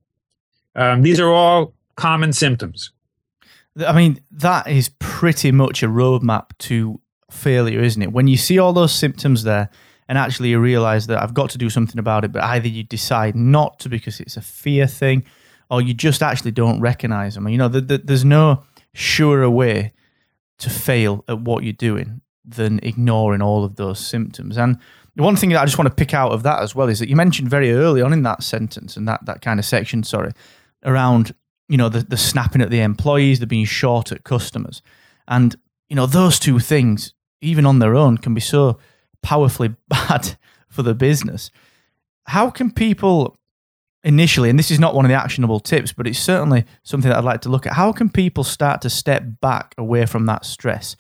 Um, 0.75 1.03
these 1.03 1.21
are 1.21 1.29
all 1.29 1.73
common 1.95 2.33
symptoms. 2.33 2.91
I 3.87 3.93
mean, 3.93 4.21
that 4.31 4.67
is 4.67 4.89
pretty 4.99 5.53
much 5.53 5.83
a 5.83 5.87
roadmap 5.87 6.49
to 6.59 6.99
failure, 7.29 7.81
isn't 7.81 8.01
it? 8.01 8.11
When 8.11 8.27
you 8.27 8.35
see 8.35 8.59
all 8.59 8.73
those 8.73 8.93
symptoms 8.93 9.43
there 9.43 9.69
and 10.11 10.17
actually 10.17 10.49
you 10.49 10.59
realize 10.59 11.07
that 11.07 11.23
I've 11.23 11.33
got 11.33 11.51
to 11.51 11.57
do 11.57 11.69
something 11.69 11.97
about 11.97 12.25
it, 12.25 12.33
but 12.33 12.43
either 12.43 12.67
you 12.67 12.83
decide 12.83 13.33
not 13.33 13.79
to 13.79 13.87
because 13.87 14.19
it's 14.19 14.35
a 14.35 14.41
fear 14.41 14.85
thing 14.85 15.23
or 15.69 15.81
you 15.81 15.93
just 15.93 16.21
actually 16.21 16.51
don't 16.51 16.81
recognize 16.81 17.35
them. 17.35 17.47
You 17.47 17.57
know, 17.57 17.69
the, 17.69 17.79
the, 17.79 17.97
there's 17.99 18.25
no 18.25 18.65
surer 18.93 19.49
way 19.49 19.93
to 20.57 20.69
fail 20.69 21.23
at 21.29 21.39
what 21.39 21.63
you're 21.63 21.71
doing 21.71 22.19
than 22.43 22.81
ignoring 22.83 23.41
all 23.41 23.63
of 23.63 23.77
those 23.77 24.05
symptoms. 24.05 24.57
And 24.57 24.77
the 25.15 25.23
one 25.23 25.37
thing 25.37 25.51
that 25.51 25.61
I 25.61 25.65
just 25.65 25.77
want 25.77 25.87
to 25.87 25.95
pick 25.95 26.13
out 26.13 26.33
of 26.33 26.43
that 26.43 26.61
as 26.61 26.75
well 26.75 26.89
is 26.89 26.99
that 26.99 27.07
you 27.07 27.15
mentioned 27.15 27.49
very 27.49 27.71
early 27.71 28.01
on 28.01 28.11
in 28.11 28.23
that 28.23 28.43
sentence 28.43 28.97
and 28.97 29.07
that, 29.07 29.25
that 29.25 29.41
kind 29.41 29.61
of 29.61 29.65
section, 29.65 30.03
sorry, 30.03 30.33
around, 30.83 31.33
you 31.69 31.77
know, 31.77 31.87
the, 31.87 32.01
the 32.01 32.17
snapping 32.17 32.61
at 32.61 32.69
the 32.69 32.81
employees, 32.81 33.39
the 33.39 33.47
being 33.47 33.63
short 33.63 34.11
at 34.11 34.25
customers. 34.25 34.81
And, 35.29 35.55
you 35.87 35.95
know, 35.95 36.05
those 36.05 36.37
two 36.37 36.59
things, 36.59 37.13
even 37.39 37.65
on 37.65 37.79
their 37.79 37.95
own, 37.95 38.17
can 38.17 38.33
be 38.33 38.41
so 38.41 38.77
powerfully 39.21 39.75
bad 39.87 40.37
for 40.69 40.83
the 40.83 40.93
business. 40.93 41.51
How 42.25 42.49
can 42.49 42.71
people 42.71 43.37
initially, 44.03 44.49
and 44.49 44.57
this 44.57 44.71
is 44.71 44.79
not 44.79 44.95
one 44.95 45.05
of 45.05 45.09
the 45.09 45.15
actionable 45.15 45.59
tips, 45.59 45.93
but 45.93 46.07
it's 46.07 46.19
certainly 46.19 46.65
something 46.83 47.09
that 47.09 47.17
I'd 47.17 47.23
like 47.23 47.41
to 47.41 47.49
look 47.49 47.67
at. 47.67 47.73
How 47.73 47.91
can 47.91 48.09
people 48.09 48.43
start 48.43 48.81
to 48.81 48.89
step 48.89 49.23
back 49.41 49.75
away 49.77 50.05
from 50.05 50.25
that 50.25 50.45
stress 50.45 50.95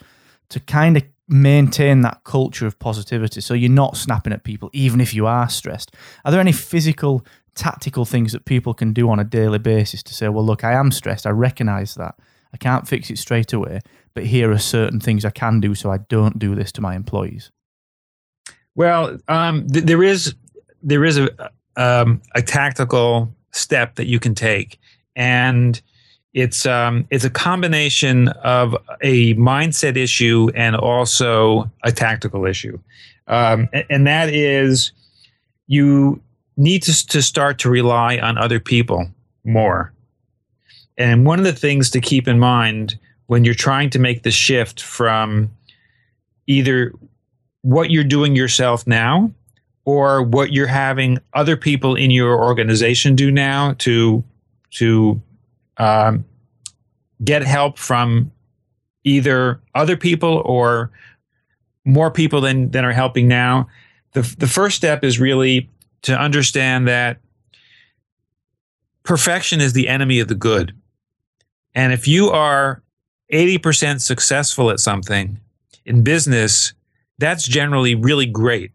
to 0.49 0.59
kind 0.59 0.97
of 0.97 1.03
maintain 1.27 2.01
that 2.01 2.23
culture 2.25 2.67
of 2.67 2.77
positivity 2.77 3.39
so 3.39 3.53
you're 3.53 3.69
not 3.69 3.95
snapping 3.95 4.33
at 4.33 4.43
people 4.43 4.69
even 4.73 5.01
if 5.01 5.13
you 5.13 5.25
are 5.25 5.49
stressed? 5.49 5.95
Are 6.25 6.31
there 6.31 6.41
any 6.41 6.51
physical, 6.51 7.25
tactical 7.55 8.05
things 8.05 8.33
that 8.33 8.45
people 8.45 8.73
can 8.73 8.93
do 8.93 9.09
on 9.09 9.19
a 9.19 9.23
daily 9.23 9.59
basis 9.59 10.03
to 10.03 10.13
say, 10.13 10.29
well, 10.29 10.45
look, 10.45 10.63
I 10.63 10.73
am 10.73 10.91
stressed. 10.91 11.25
I 11.25 11.31
recognize 11.31 11.95
that. 11.95 12.15
I 12.53 12.57
can't 12.57 12.87
fix 12.87 13.09
it 13.09 13.17
straight 13.17 13.53
away, 13.53 13.79
but 14.13 14.25
here 14.25 14.51
are 14.51 14.57
certain 14.57 14.99
things 14.99 15.23
I 15.23 15.29
can 15.29 15.61
do 15.61 15.73
so 15.73 15.89
I 15.89 15.99
don't 15.99 16.37
do 16.37 16.53
this 16.53 16.71
to 16.73 16.81
my 16.81 16.95
employees? 16.95 17.49
Well, 18.75 19.17
um, 19.27 19.67
th- 19.67 19.85
there 19.85 20.03
is 20.03 20.35
there 20.81 21.05
is 21.05 21.17
a 21.17 21.29
um, 21.75 22.21
a 22.35 22.41
tactical 22.41 23.33
step 23.51 23.95
that 23.95 24.07
you 24.07 24.19
can 24.19 24.35
take, 24.35 24.79
and 25.15 25.81
it's 26.33 26.65
um, 26.65 27.05
it's 27.09 27.25
a 27.25 27.29
combination 27.29 28.29
of 28.29 28.75
a 29.01 29.35
mindset 29.35 29.97
issue 29.97 30.49
and 30.55 30.75
also 30.75 31.69
a 31.83 31.91
tactical 31.91 32.45
issue, 32.45 32.79
um, 33.27 33.67
and, 33.73 33.85
and, 33.89 34.07
that 34.07 34.29
is 34.29 34.91
you 35.67 36.21
need 36.57 36.83
to, 36.83 37.07
to 37.07 37.21
start 37.21 37.59
to 37.59 37.69
rely 37.69 38.17
on 38.17 38.37
other 38.37 38.59
people 38.59 39.07
more. 39.43 39.93
And 40.97 41.25
one 41.25 41.39
of 41.39 41.45
the 41.45 41.53
things 41.53 41.89
to 41.91 42.01
keep 42.01 42.27
in 42.27 42.39
mind 42.39 42.99
when 43.27 43.45
you're 43.45 43.53
trying 43.53 43.89
to 43.91 43.99
make 43.99 44.23
the 44.23 44.31
shift 44.31 44.81
from 44.81 45.49
either 46.47 46.93
what 47.61 47.91
you're 47.91 48.03
doing 48.03 48.35
yourself 48.35 48.87
now 48.87 49.31
or 49.85 50.21
what 50.21 50.53
you're 50.53 50.67
having 50.67 51.19
other 51.33 51.57
people 51.57 51.95
in 51.95 52.11
your 52.11 52.43
organization 52.43 53.15
do 53.15 53.31
now 53.31 53.73
to 53.79 54.23
to 54.71 55.21
um, 55.77 56.25
get 57.23 57.43
help 57.43 57.77
from 57.77 58.31
either 59.03 59.59
other 59.75 59.97
people 59.97 60.41
or 60.45 60.91
more 61.85 62.11
people 62.11 62.41
than 62.41 62.69
than 62.71 62.85
are 62.85 62.91
helping 62.91 63.27
now. 63.27 63.67
The 64.13 64.21
the 64.37 64.47
first 64.47 64.75
step 64.75 65.03
is 65.03 65.19
really 65.19 65.69
to 66.03 66.17
understand 66.17 66.87
that 66.87 67.19
perfection 69.03 69.61
is 69.61 69.73
the 69.73 69.87
enemy 69.87 70.19
of 70.19 70.27
the 70.27 70.35
good. 70.35 70.75
And 71.73 71.93
if 71.93 72.07
you 72.07 72.29
are 72.29 72.83
80% 73.31 74.01
successful 74.01 74.69
at 74.69 74.79
something 74.79 75.39
in 75.85 76.03
business, 76.03 76.73
that's 77.21 77.47
generally 77.47 77.95
really 77.95 78.25
great 78.25 78.71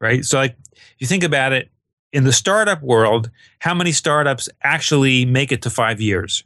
right? 0.00 0.24
So, 0.24 0.38
like, 0.38 0.56
if 0.72 0.94
you 0.98 1.06
think 1.06 1.24
about 1.24 1.52
it 1.52 1.70
in 2.12 2.24
the 2.24 2.32
startup 2.32 2.82
world, 2.82 3.30
how 3.58 3.74
many 3.74 3.92
startups 3.92 4.48
actually 4.62 5.24
make 5.24 5.52
it 5.52 5.62
to 5.62 5.70
five 5.70 6.00
years? 6.00 6.44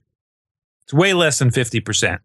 It's 0.84 0.94
way 0.94 1.14
less 1.14 1.38
than 1.38 1.50
50%. 1.50 2.18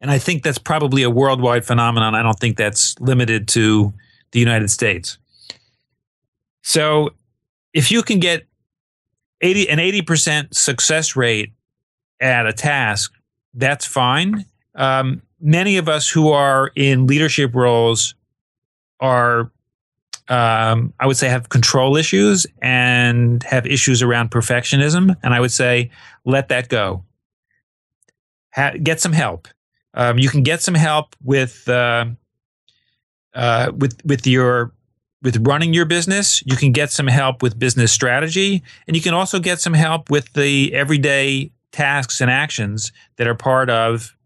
And 0.00 0.10
I 0.10 0.18
think 0.18 0.42
that's 0.42 0.58
probably 0.58 1.02
a 1.02 1.10
worldwide 1.10 1.64
phenomenon. 1.64 2.14
I 2.14 2.22
don't 2.22 2.38
think 2.38 2.56
that's 2.56 2.98
limited 2.98 3.48
to 3.48 3.92
the 4.32 4.40
United 4.40 4.70
States. 4.70 5.18
So, 6.62 7.10
if 7.72 7.90
you 7.90 8.02
can 8.02 8.18
get 8.18 8.46
80 9.40 9.68
an 9.70 9.78
80% 9.78 10.54
success 10.54 11.16
rate 11.16 11.52
at 12.20 12.46
a 12.46 12.52
task, 12.52 13.12
that's 13.54 13.86
fine. 13.86 14.44
Um, 14.74 15.22
many 15.42 15.76
of 15.76 15.88
us 15.88 16.08
who 16.08 16.30
are 16.30 16.70
in 16.76 17.06
leadership 17.06 17.54
roles 17.54 18.14
are 19.00 19.50
um, 20.28 20.94
I 21.00 21.06
would 21.06 21.16
say 21.16 21.28
have 21.28 21.48
control 21.48 21.96
issues 21.96 22.46
and 22.62 23.42
have 23.42 23.66
issues 23.66 24.02
around 24.02 24.30
perfectionism, 24.30 25.14
and 25.22 25.34
I 25.34 25.40
would 25.40 25.52
say 25.52 25.90
let 26.24 26.48
that 26.48 26.68
go. 26.68 27.04
Ha- 28.54 28.74
get 28.82 29.00
some 29.00 29.12
help. 29.12 29.48
Um, 29.94 30.18
you 30.18 30.28
can 30.28 30.42
get 30.42 30.62
some 30.62 30.74
help 30.74 31.16
with 31.22 31.68
uh, 31.68 32.06
uh, 33.34 33.72
with 33.76 34.00
with 34.06 34.26
your 34.26 34.72
with 35.22 35.44
running 35.46 35.74
your 35.74 35.84
business. 35.84 36.42
You 36.46 36.56
can 36.56 36.72
get 36.72 36.90
some 36.92 37.08
help 37.08 37.42
with 37.42 37.58
business 37.58 37.92
strategy, 37.92 38.62
and 38.86 38.96
you 38.96 39.02
can 39.02 39.14
also 39.14 39.40
get 39.40 39.60
some 39.60 39.74
help 39.74 40.08
with 40.08 40.32
the 40.34 40.72
everyday 40.72 41.50
tasks 41.72 42.20
and 42.20 42.30
actions 42.30 42.92
that 43.16 43.26
are 43.26 43.34
part 43.34 43.68
of 43.68 44.16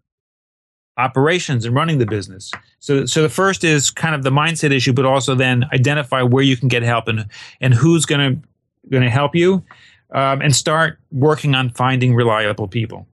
operations 0.96 1.64
and 1.64 1.74
running 1.74 1.98
the 1.98 2.06
business. 2.06 2.50
So, 2.78 3.06
so 3.06 3.22
the 3.22 3.28
first 3.28 3.64
is 3.64 3.90
kind 3.90 4.14
of 4.14 4.22
the 4.22 4.30
mindset 4.30 4.72
issue, 4.72 4.92
but 4.92 5.04
also 5.04 5.34
then 5.34 5.64
identify 5.72 6.22
where 6.22 6.42
you 6.42 6.56
can 6.56 6.68
get 6.68 6.82
help 6.82 7.08
and 7.08 7.26
and 7.60 7.74
who's 7.74 8.06
going 8.06 8.34
to 8.34 8.48
going 8.90 9.02
to 9.02 9.10
help 9.10 9.34
you, 9.34 9.64
um, 10.12 10.40
and 10.40 10.54
start 10.54 10.98
working 11.10 11.54
on 11.54 11.70
finding 11.70 12.14
reliable 12.14 12.68
people. 12.68 13.06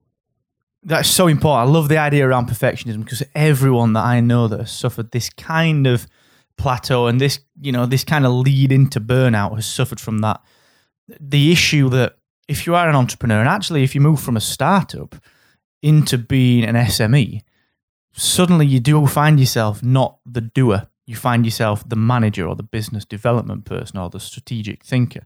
That's 0.83 1.09
so 1.09 1.27
important. 1.27 1.69
I 1.69 1.71
love 1.71 1.87
the 1.87 1.97
idea 1.97 2.27
around 2.27 2.49
perfectionism 2.49 3.03
because 3.03 3.23
everyone 3.33 3.93
that 3.93 4.03
I 4.03 4.19
know 4.19 4.47
that 4.47 4.59
has 4.59 4.71
suffered 4.71 5.11
this 5.11 5.29
kind 5.29 5.87
of 5.87 6.07
plateau 6.57 7.07
and 7.07 7.21
this, 7.21 7.39
you 7.61 7.71
know, 7.71 7.85
this 7.85 8.03
kind 8.03 8.25
of 8.25 8.33
lead 8.33 8.71
into 8.71 8.99
burnout 8.99 9.55
has 9.55 9.65
suffered 9.65 9.99
from 9.99 10.19
that. 10.19 10.41
The 11.19 11.51
issue 11.51 11.89
that 11.89 12.17
if 12.47 12.67
you 12.67 12.75
are 12.75 12.89
an 12.89 12.95
entrepreneur 12.95 13.39
and 13.39 13.49
actually 13.49 13.83
if 13.83 13.95
you 13.95 14.01
move 14.01 14.19
from 14.19 14.35
a 14.37 14.41
startup 14.41 15.15
into 15.81 16.17
being 16.17 16.63
an 16.63 16.75
SME, 16.75 17.41
suddenly 18.13 18.65
you 18.65 18.79
do 18.79 19.05
find 19.07 19.39
yourself 19.39 19.83
not 19.83 20.19
the 20.25 20.41
doer. 20.41 20.87
You 21.05 21.15
find 21.15 21.45
yourself 21.45 21.87
the 21.87 21.95
manager 21.95 22.47
or 22.47 22.55
the 22.55 22.63
business 22.63 23.03
development 23.03 23.65
person 23.65 23.99
or 23.99 24.09
the 24.09 24.19
strategic 24.19 24.83
thinker. 24.83 25.25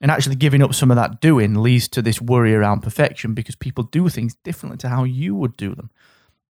And 0.00 0.10
actually 0.10 0.36
giving 0.36 0.62
up 0.62 0.74
some 0.74 0.90
of 0.90 0.96
that 0.96 1.20
doing 1.20 1.54
leads 1.56 1.86
to 1.88 2.00
this 2.00 2.22
worry 2.22 2.54
around 2.54 2.80
perfection 2.80 3.34
because 3.34 3.54
people 3.54 3.84
do 3.84 4.08
things 4.08 4.34
differently 4.42 4.78
to 4.78 4.88
how 4.88 5.04
you 5.04 5.34
would 5.34 5.56
do 5.58 5.74
them. 5.74 5.90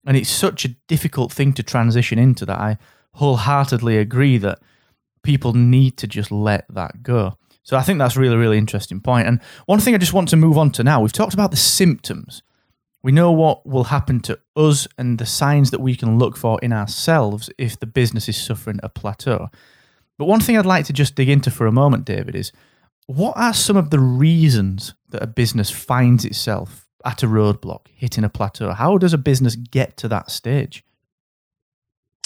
And 0.05 0.15
it's 0.15 0.29
such 0.29 0.65
a 0.65 0.75
difficult 0.87 1.31
thing 1.31 1.53
to 1.53 1.63
transition 1.63 2.19
into 2.19 2.45
that 2.45 2.59
I 2.59 2.77
wholeheartedly 3.13 3.97
agree 3.97 4.37
that 4.37 4.59
people 5.23 5.53
need 5.53 5.97
to 5.97 6.07
just 6.07 6.31
let 6.31 6.65
that 6.69 7.01
go. 7.01 7.37
So 7.63 7.75
I 7.75 7.81
think 7.81 7.99
that's 7.99 8.15
really, 8.15 8.37
really 8.37 8.57
interesting 8.57 8.99
point. 8.99 9.27
And 9.27 9.41
one 9.65 9.79
thing 9.79 9.93
I 9.95 9.99
just 9.99 10.13
want 10.13 10.29
to 10.29 10.37
move 10.37 10.57
on 10.57 10.71
to 10.71 10.83
now, 10.83 11.01
we've 11.01 11.11
talked 11.11 11.33
about 11.33 11.51
the 11.51 11.57
symptoms 11.57 12.43
we 13.01 13.11
know 13.11 13.31
what 13.31 13.65
will 13.65 13.85
happen 13.85 14.19
to 14.21 14.39
us 14.55 14.87
and 14.97 15.17
the 15.17 15.25
signs 15.25 15.71
that 15.71 15.79
we 15.79 15.95
can 15.95 16.17
look 16.17 16.35
for 16.35 16.59
in 16.61 16.73
ourselves 16.73 17.49
if 17.57 17.79
the 17.79 17.85
business 17.85 18.27
is 18.27 18.37
suffering 18.37 18.79
a 18.83 18.89
plateau. 18.89 19.49
But 20.17 20.25
one 20.25 20.41
thing 20.41 20.57
I'd 20.57 20.65
like 20.65 20.85
to 20.85 20.93
just 20.93 21.15
dig 21.15 21.29
into 21.29 21.49
for 21.49 21.65
a 21.65 21.71
moment, 21.71 22.03
David, 22.03 22.35
is 22.35 22.51
what 23.07 23.37
are 23.37 23.53
some 23.53 23.77
of 23.77 23.89
the 23.89 23.99
reasons 23.99 24.93
that 25.09 25.23
a 25.23 25.27
business 25.27 25.71
finds 25.71 26.25
itself 26.25 26.87
at 27.05 27.23
a 27.23 27.27
roadblock, 27.27 27.87
hitting 27.95 28.25
a 28.25 28.29
plateau? 28.29 28.73
How 28.73 28.97
does 28.97 29.13
a 29.13 29.17
business 29.17 29.55
get 29.55 29.95
to 29.97 30.09
that 30.09 30.29
stage? 30.29 30.83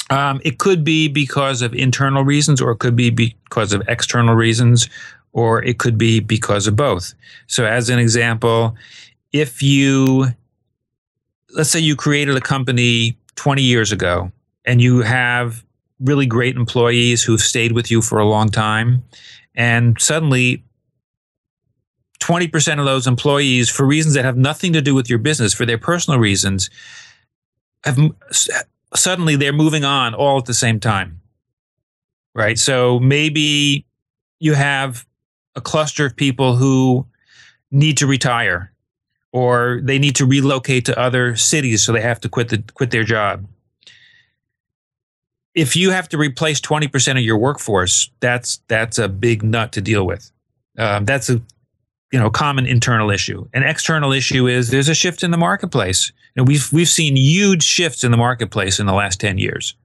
Um, 0.09 0.41
it 0.43 0.57
could 0.57 0.83
be 0.83 1.07
because 1.07 1.61
of 1.61 1.73
internal 1.73 2.23
reasons, 2.23 2.59
or 2.59 2.71
it 2.71 2.79
could 2.79 2.95
be 2.95 3.11
because 3.11 3.73
of 3.73 3.83
external 3.87 4.35
reasons, 4.35 4.89
or 5.31 5.63
it 5.63 5.77
could 5.77 5.97
be 5.97 6.19
because 6.19 6.67
of 6.67 6.75
both. 6.75 7.13
So, 7.47 7.65
as 7.65 7.89
an 7.89 7.99
example, 7.99 8.75
if 9.31 9.61
you 9.61 10.27
let's 11.53 11.69
say 11.69 11.79
you 11.79 11.95
created 11.95 12.35
a 12.35 12.41
company 12.41 13.17
20 13.35 13.61
years 13.61 13.91
ago 13.91 14.31
and 14.65 14.81
you 14.81 15.01
have 15.01 15.63
really 15.99 16.25
great 16.25 16.55
employees 16.55 17.23
who've 17.23 17.41
stayed 17.41 17.71
with 17.71 17.89
you 17.89 18.01
for 18.01 18.19
a 18.19 18.25
long 18.25 18.49
time 18.49 19.03
and 19.55 19.99
suddenly 20.01 20.63
20% 22.19 22.79
of 22.79 22.85
those 22.85 23.05
employees 23.05 23.69
for 23.69 23.85
reasons 23.85 24.15
that 24.15 24.25
have 24.25 24.37
nothing 24.37 24.73
to 24.73 24.81
do 24.81 24.95
with 24.95 25.09
your 25.09 25.19
business 25.19 25.53
for 25.53 25.65
their 25.65 25.77
personal 25.77 26.19
reasons 26.19 26.69
have 27.83 27.99
suddenly 28.95 29.35
they're 29.35 29.53
moving 29.53 29.83
on 29.83 30.13
all 30.13 30.37
at 30.37 30.45
the 30.45 30.53
same 30.53 30.79
time. 30.79 31.19
Right? 32.33 32.57
So 32.57 32.99
maybe 32.99 33.85
you 34.39 34.53
have 34.53 35.05
a 35.55 35.61
cluster 35.61 36.05
of 36.05 36.15
people 36.15 36.55
who 36.55 37.05
need 37.71 37.97
to 37.97 38.07
retire 38.07 38.72
or 39.33 39.81
they 39.83 39.99
need 39.99 40.15
to 40.15 40.25
relocate 40.25 40.85
to 40.85 40.97
other 40.97 41.35
cities, 41.35 41.83
so 41.83 41.91
they 41.91 42.01
have 42.01 42.21
to 42.21 42.29
quit 42.29 42.49
the 42.49 42.63
quit 42.73 42.91
their 42.91 43.03
job. 43.03 43.45
If 45.53 45.75
you 45.75 45.91
have 45.91 46.07
to 46.09 46.17
replace 46.17 46.61
twenty 46.61 46.87
percent 46.87 47.19
of 47.19 47.25
your 47.25 47.37
workforce, 47.37 48.09
that's 48.21 48.61
that's 48.69 48.97
a 48.97 49.09
big 49.09 49.43
nut 49.43 49.73
to 49.73 49.81
deal 49.81 50.05
with. 50.05 50.31
Um, 50.77 51.03
that's 51.03 51.29
a 51.29 51.41
you 52.13 52.19
know 52.19 52.29
common 52.29 52.65
internal 52.65 53.11
issue. 53.11 53.45
An 53.53 53.63
external 53.63 54.13
issue 54.13 54.47
is 54.47 54.69
there's 54.69 54.89
a 54.89 54.95
shift 54.95 55.23
in 55.23 55.31
the 55.31 55.37
marketplace. 55.37 56.13
And 56.35 56.47
we've 56.47 56.71
we've 56.73 56.89
seen 56.89 57.15
huge 57.15 57.63
shifts 57.63 58.03
in 58.03 58.11
the 58.11 58.17
marketplace 58.17 58.79
in 58.79 58.85
the 58.85 58.93
last 58.93 59.19
ten 59.19 59.37
years. 59.37 59.75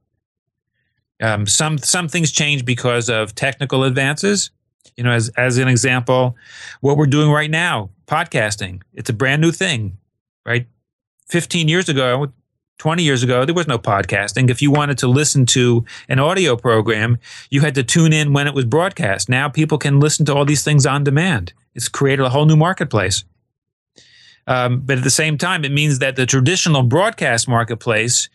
Um, 1.20 1.46
some 1.46 1.78
some 1.78 2.08
things 2.08 2.30
change 2.32 2.64
because 2.64 3.10
of 3.10 3.34
technical 3.34 3.84
advances. 3.84 4.50
You 4.96 5.04
know, 5.04 5.12
as 5.12 5.28
as 5.30 5.58
an 5.58 5.68
example, 5.68 6.36
what 6.80 6.96
we're 6.96 7.06
doing 7.06 7.30
right 7.30 7.50
now, 7.50 7.90
podcasting. 8.06 8.82
It's 8.94 9.10
a 9.10 9.12
brand 9.12 9.40
new 9.40 9.52
thing, 9.52 9.98
right? 10.44 10.66
Fifteen 11.26 11.68
years 11.68 11.88
ago, 11.88 12.32
20 12.78 13.02
years 13.02 13.24
ago, 13.24 13.44
there 13.44 13.54
was 13.54 13.66
no 13.66 13.78
podcasting. 13.78 14.50
If 14.50 14.62
you 14.62 14.70
wanted 14.70 14.98
to 14.98 15.08
listen 15.08 15.46
to 15.46 15.84
an 16.08 16.20
audio 16.20 16.56
program, 16.56 17.18
you 17.50 17.60
had 17.60 17.74
to 17.74 17.82
tune 17.82 18.12
in 18.12 18.32
when 18.32 18.46
it 18.46 18.54
was 18.54 18.64
broadcast. 18.64 19.28
Now 19.28 19.48
people 19.48 19.78
can 19.78 19.98
listen 19.98 20.24
to 20.26 20.34
all 20.34 20.44
these 20.44 20.62
things 20.62 20.86
on 20.86 21.02
demand. 21.02 21.52
It's 21.74 21.88
created 21.88 22.24
a 22.24 22.30
whole 22.30 22.46
new 22.46 22.56
marketplace. 22.56 23.24
Um, 24.46 24.80
but 24.80 24.98
at 24.98 25.04
the 25.04 25.10
same 25.10 25.36
time, 25.36 25.64
it 25.64 25.72
means 25.72 25.98
that 25.98 26.16
the 26.16 26.24
traditional 26.24 26.82
broadcast 26.82 27.48
marketplace 27.48 28.28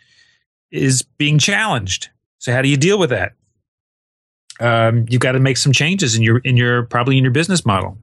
is 0.71 1.01
being 1.17 1.39
challenged. 1.39 2.09
So 2.37 2.51
how 2.51 2.61
do 2.61 2.67
you 2.67 2.77
deal 2.77 2.99
with 2.99 3.09
that? 3.09 3.33
Um, 4.59 5.05
you've 5.09 5.21
got 5.21 5.33
to 5.33 5.39
make 5.39 5.57
some 5.57 5.73
changes 5.73 6.15
in 6.15 6.21
your 6.21 6.39
in 6.39 6.57
your 6.57 6.83
probably 6.83 7.17
in 7.17 7.23
your 7.23 7.33
business 7.33 7.65
model. 7.65 7.97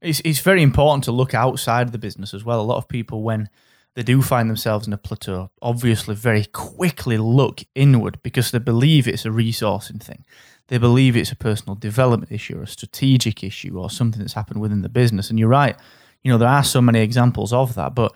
It's 0.00 0.20
it's 0.24 0.40
very 0.40 0.62
important 0.62 1.04
to 1.04 1.12
look 1.12 1.34
outside 1.34 1.92
the 1.92 1.98
business 1.98 2.34
as 2.34 2.44
well. 2.44 2.60
A 2.60 2.62
lot 2.62 2.78
of 2.78 2.88
people 2.88 3.22
when 3.22 3.48
they 3.94 4.02
do 4.02 4.22
find 4.22 4.48
themselves 4.48 4.86
in 4.86 4.92
a 4.92 4.98
plateau, 4.98 5.50
obviously 5.60 6.14
very 6.14 6.44
quickly 6.46 7.18
look 7.18 7.62
inward 7.74 8.18
because 8.22 8.50
they 8.50 8.58
believe 8.58 9.06
it's 9.06 9.26
a 9.26 9.30
resourcing 9.30 10.02
thing. 10.02 10.24
They 10.68 10.78
believe 10.78 11.16
it's 11.16 11.32
a 11.32 11.36
personal 11.36 11.74
development 11.74 12.32
issue 12.32 12.58
or 12.58 12.62
a 12.62 12.66
strategic 12.66 13.44
issue 13.44 13.78
or 13.78 13.90
something 13.90 14.20
that's 14.20 14.32
happened 14.32 14.60
within 14.60 14.80
the 14.80 14.88
business. 14.88 15.28
And 15.28 15.38
you're 15.38 15.48
right, 15.48 15.76
you 16.22 16.32
know, 16.32 16.38
there 16.38 16.48
are 16.48 16.64
so 16.64 16.80
many 16.80 17.00
examples 17.00 17.52
of 17.52 17.74
that. 17.74 17.94
But 17.94 18.14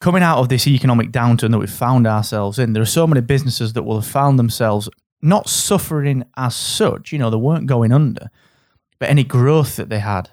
coming 0.00 0.22
out 0.22 0.38
of 0.38 0.48
this 0.48 0.66
economic 0.66 1.12
downturn 1.12 1.52
that 1.52 1.58
we've 1.58 1.70
found 1.70 2.06
ourselves 2.06 2.58
in, 2.58 2.72
there 2.72 2.82
are 2.82 2.86
so 2.86 3.06
many 3.06 3.20
businesses 3.20 3.74
that 3.74 3.84
will 3.84 4.00
have 4.00 4.10
found 4.10 4.38
themselves 4.38 4.88
not 5.20 5.48
suffering 5.48 6.24
as 6.36 6.54
such, 6.54 7.12
you 7.12 7.18
know, 7.18 7.30
they 7.30 7.36
weren't 7.36 7.66
going 7.66 7.92
under, 7.92 8.30
but 8.98 9.10
any 9.10 9.24
growth 9.24 9.76
that 9.76 9.88
they 9.88 9.98
had 9.98 10.30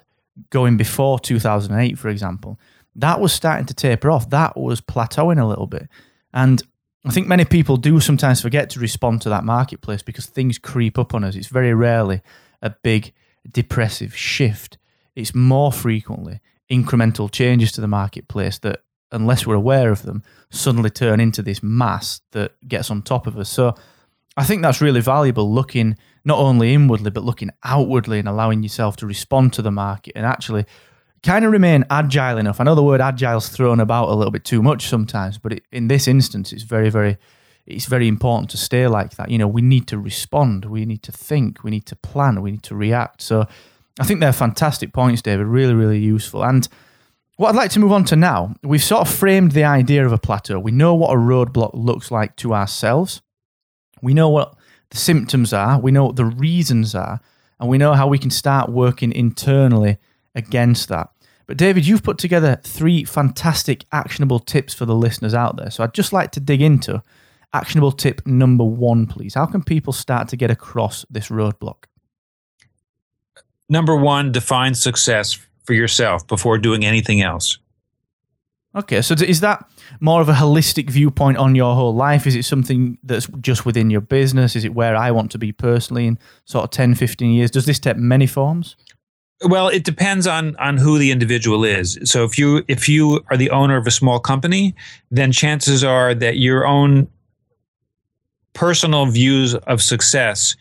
going 0.50 0.76
before 0.76 1.18
2008, 1.18 1.98
for 1.98 2.08
example, 2.08 2.58
that 2.94 3.20
was 3.20 3.32
starting 3.32 3.66
to 3.66 3.74
taper 3.74 4.10
off. 4.10 4.30
That 4.30 4.56
was 4.56 4.80
plateauing 4.80 5.40
a 5.40 5.46
little 5.46 5.66
bit. 5.66 5.88
And 6.32 6.62
I 7.04 7.10
think 7.10 7.26
many 7.26 7.44
people 7.44 7.76
do 7.76 8.00
sometimes 8.00 8.40
forget 8.40 8.70
to 8.70 8.80
respond 8.80 9.22
to 9.22 9.28
that 9.28 9.44
marketplace 9.44 10.02
because 10.02 10.26
things 10.26 10.58
creep 10.58 10.98
up 10.98 11.14
on 11.14 11.24
us. 11.24 11.36
It's 11.36 11.46
very 11.46 11.74
rarely 11.74 12.22
a 12.62 12.70
big 12.70 13.12
depressive 13.50 14.16
shift. 14.16 14.78
It's 15.14 15.34
more 15.34 15.72
frequently 15.72 16.40
incremental 16.70 17.30
changes 17.30 17.70
to 17.72 17.80
the 17.80 17.86
marketplace 17.86 18.58
that, 18.58 18.80
unless 19.12 19.46
we're 19.46 19.54
aware 19.54 19.90
of 19.90 20.02
them, 20.02 20.22
suddenly 20.50 20.90
turn 20.90 21.20
into 21.20 21.42
this 21.42 21.62
mass 21.62 22.20
that 22.32 22.52
gets 22.66 22.90
on 22.90 23.02
top 23.02 23.26
of 23.26 23.38
us. 23.38 23.48
So 23.48 23.74
I 24.36 24.44
think 24.44 24.62
that's 24.62 24.80
really 24.80 25.00
valuable 25.00 25.52
looking 25.52 25.96
not 26.24 26.38
only 26.38 26.74
inwardly, 26.74 27.10
but 27.10 27.24
looking 27.24 27.50
outwardly 27.64 28.18
and 28.18 28.28
allowing 28.28 28.62
yourself 28.62 28.96
to 28.96 29.06
respond 29.06 29.52
to 29.54 29.62
the 29.62 29.70
market 29.70 30.12
and 30.16 30.26
actually 30.26 30.66
kind 31.22 31.44
of 31.44 31.52
remain 31.52 31.84
agile 31.88 32.38
enough. 32.38 32.60
I 32.60 32.64
know 32.64 32.74
the 32.74 32.82
word 32.82 33.00
agile 33.00 33.38
is 33.38 33.48
thrown 33.48 33.80
about 33.80 34.08
a 34.08 34.14
little 34.14 34.30
bit 34.30 34.44
too 34.44 34.62
much 34.62 34.88
sometimes, 34.88 35.38
but 35.38 35.54
it, 35.54 35.64
in 35.72 35.88
this 35.88 36.06
instance, 36.06 36.52
it's 36.52 36.64
very, 36.64 36.90
very, 36.90 37.16
it's 37.64 37.86
very 37.86 38.08
important 38.08 38.50
to 38.50 38.56
stay 38.56 38.86
like 38.86 39.16
that. 39.16 39.30
You 39.30 39.38
know, 39.38 39.48
we 39.48 39.62
need 39.62 39.86
to 39.88 39.98
respond, 39.98 40.66
we 40.66 40.84
need 40.84 41.02
to 41.04 41.12
think, 41.12 41.64
we 41.64 41.70
need 41.70 41.86
to 41.86 41.96
plan, 41.96 42.42
we 42.42 42.50
need 42.50 42.62
to 42.64 42.74
react. 42.74 43.22
So, 43.22 43.46
I 43.98 44.04
think 44.04 44.20
they're 44.20 44.32
fantastic 44.32 44.92
points, 44.92 45.22
David. 45.22 45.46
Really, 45.46 45.72
really 45.72 45.98
useful. 45.98 46.44
And 46.44 46.68
what 47.36 47.50
I'd 47.50 47.56
like 47.56 47.70
to 47.72 47.80
move 47.80 47.92
on 47.92 48.04
to 48.06 48.16
now, 48.16 48.54
we've 48.62 48.82
sort 48.82 49.08
of 49.08 49.14
framed 49.14 49.52
the 49.52 49.64
idea 49.64 50.04
of 50.04 50.12
a 50.12 50.18
plateau. 50.18 50.58
We 50.58 50.70
know 50.70 50.94
what 50.94 51.14
a 51.14 51.18
roadblock 51.18 51.70
looks 51.74 52.10
like 52.10 52.36
to 52.36 52.54
ourselves. 52.54 53.22
We 54.02 54.14
know 54.14 54.28
what 54.28 54.54
the 54.90 54.96
symptoms 54.96 55.52
are. 55.52 55.78
We 55.80 55.90
know 55.90 56.04
what 56.06 56.16
the 56.16 56.24
reasons 56.24 56.94
are. 56.94 57.20
And 57.58 57.68
we 57.68 57.78
know 57.78 57.94
how 57.94 58.06
we 58.06 58.18
can 58.18 58.30
start 58.30 58.70
working 58.70 59.12
internally 59.12 59.98
against 60.34 60.88
that. 60.88 61.10
But 61.46 61.56
David, 61.56 61.86
you've 61.86 62.02
put 62.02 62.18
together 62.18 62.60
three 62.64 63.04
fantastic 63.04 63.84
actionable 63.92 64.40
tips 64.40 64.74
for 64.74 64.84
the 64.84 64.94
listeners 64.94 65.32
out 65.32 65.56
there. 65.56 65.70
So 65.70 65.84
I'd 65.84 65.94
just 65.94 66.12
like 66.12 66.32
to 66.32 66.40
dig 66.40 66.60
into 66.60 67.02
actionable 67.52 67.92
tip 67.92 68.26
number 68.26 68.64
one, 68.64 69.06
please. 69.06 69.34
How 69.34 69.46
can 69.46 69.62
people 69.62 69.92
start 69.92 70.28
to 70.28 70.36
get 70.36 70.50
across 70.50 71.06
this 71.08 71.28
roadblock? 71.28 71.84
Number 73.68 73.96
one, 73.96 74.32
define 74.32 74.74
success 74.74 75.38
for 75.64 75.72
yourself 75.72 76.26
before 76.26 76.58
doing 76.58 76.84
anything 76.84 77.22
else. 77.22 77.58
Okay, 78.76 79.00
so 79.00 79.14
is 79.14 79.40
that 79.40 79.66
more 80.00 80.20
of 80.20 80.28
a 80.28 80.34
holistic 80.34 80.90
viewpoint 80.90 81.38
on 81.38 81.54
your 81.54 81.74
whole 81.74 81.94
life? 81.94 82.26
Is 82.26 82.36
it 82.36 82.44
something 82.44 82.98
that's 83.02 83.26
just 83.40 83.64
within 83.64 83.88
your 83.88 84.02
business? 84.02 84.54
Is 84.54 84.66
it 84.66 84.74
where 84.74 84.94
I 84.94 85.10
want 85.10 85.30
to 85.30 85.38
be 85.38 85.50
personally 85.50 86.06
in 86.06 86.18
sort 86.44 86.64
of 86.64 86.70
10, 86.70 86.94
15 86.94 87.32
years? 87.32 87.50
Does 87.50 87.64
this 87.64 87.78
take 87.78 87.96
many 87.96 88.26
forms? 88.26 88.76
Well, 89.46 89.68
it 89.68 89.84
depends 89.84 90.26
on 90.26 90.56
on 90.56 90.76
who 90.78 90.98
the 90.98 91.10
individual 91.10 91.64
is. 91.64 91.98
So 92.04 92.24
if 92.24 92.38
you 92.38 92.64
if 92.68 92.88
you 92.88 93.20
are 93.30 93.36
the 93.36 93.50
owner 93.50 93.76
of 93.76 93.86
a 93.86 93.90
small 93.90 94.18
company, 94.18 94.74
then 95.10 95.32
chances 95.32 95.84
are 95.84 96.14
that 96.14 96.38
your 96.38 96.66
own 96.66 97.08
personal 98.54 99.06
views 99.06 99.54
of 99.54 99.82
success 99.82 100.56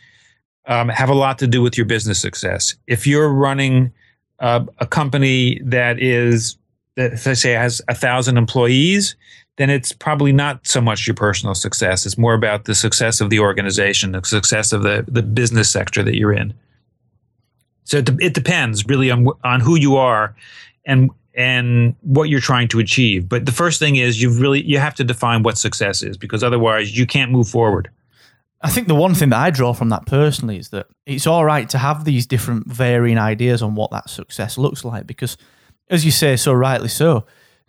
um, 0.68 0.90
have 0.90 1.10
a 1.10 1.14
lot 1.14 1.38
to 1.40 1.48
do 1.48 1.62
with 1.62 1.78
your 1.78 1.86
business 1.86 2.20
success. 2.20 2.76
If 2.88 3.08
you're 3.08 3.30
running 3.30 3.94
uh, 4.40 4.66
a 4.80 4.88
company 4.88 5.62
that 5.64 6.02
is 6.02 6.58
that 6.96 7.18
say 7.18 7.52
has 7.52 7.82
a 7.88 7.96
thousand 7.96 8.38
employees, 8.38 9.16
then 9.58 9.70
it's 9.70 9.92
probably 9.92 10.32
not 10.32 10.66
so 10.68 10.82
much 10.82 11.08
your 11.08 11.14
personal 11.14 11.56
success. 11.56 12.06
It's 12.06 12.18
more 12.18 12.34
about 12.34 12.66
the 12.66 12.76
success 12.76 13.22
of 13.22 13.30
the 13.30 13.40
organization, 13.40 14.12
the 14.12 14.24
success 14.24 14.72
of 14.74 14.84
the 14.84 15.06
the 15.08 15.22
business 15.22 15.70
sector 15.70 16.04
that 16.04 16.16
you're 16.16 16.34
in. 16.34 16.54
So 17.84 17.98
it, 17.98 18.10
it 18.20 18.34
depends 18.34 18.86
really 18.86 19.12
on 19.12 19.28
on 19.44 19.60
who 19.60 19.76
you 19.76 19.96
are 19.96 20.36
and 20.86 21.10
and 21.36 21.96
what 22.02 22.30
you're 22.30 22.40
trying 22.40 22.68
to 22.70 22.80
achieve. 22.80 23.28
But 23.28 23.46
the 23.46 23.52
first 23.52 23.80
thing 23.80 23.98
is 23.98 24.22
you 24.22 24.32
really 24.32 24.62
you 24.64 24.80
have 24.80 24.96
to 24.96 25.04
define 25.04 25.44
what 25.44 25.58
success 25.58 26.02
is 26.02 26.18
because 26.18 26.44
otherwise 26.44 26.98
you 26.98 27.06
can't 27.06 27.32
move 27.32 27.48
forward. 27.48 27.90
I 28.62 28.70
think 28.70 28.88
the 28.88 28.96
one 28.96 29.14
thing 29.14 29.30
that 29.30 29.40
I 29.40 29.52
draw 29.52 29.74
from 29.74 29.90
that 29.90 30.06
personally 30.08 30.58
is 30.58 30.70
that 30.70 30.88
it's 31.06 31.28
all 31.28 31.46
right 31.46 31.70
to 31.70 31.78
have 31.78 32.04
these 32.04 32.26
different 32.26 32.68
varying 32.68 33.20
ideas 33.20 33.62
on 33.62 33.76
what 33.76 33.92
that 33.92 34.10
success 34.10 34.58
looks 34.58 34.84
like 34.84 35.06
because 35.06 35.38
as 35.90 36.06
you 36.06 36.12
say 36.12 36.36
so 36.36 36.54
rightly 36.54 36.88
so, 36.88 37.26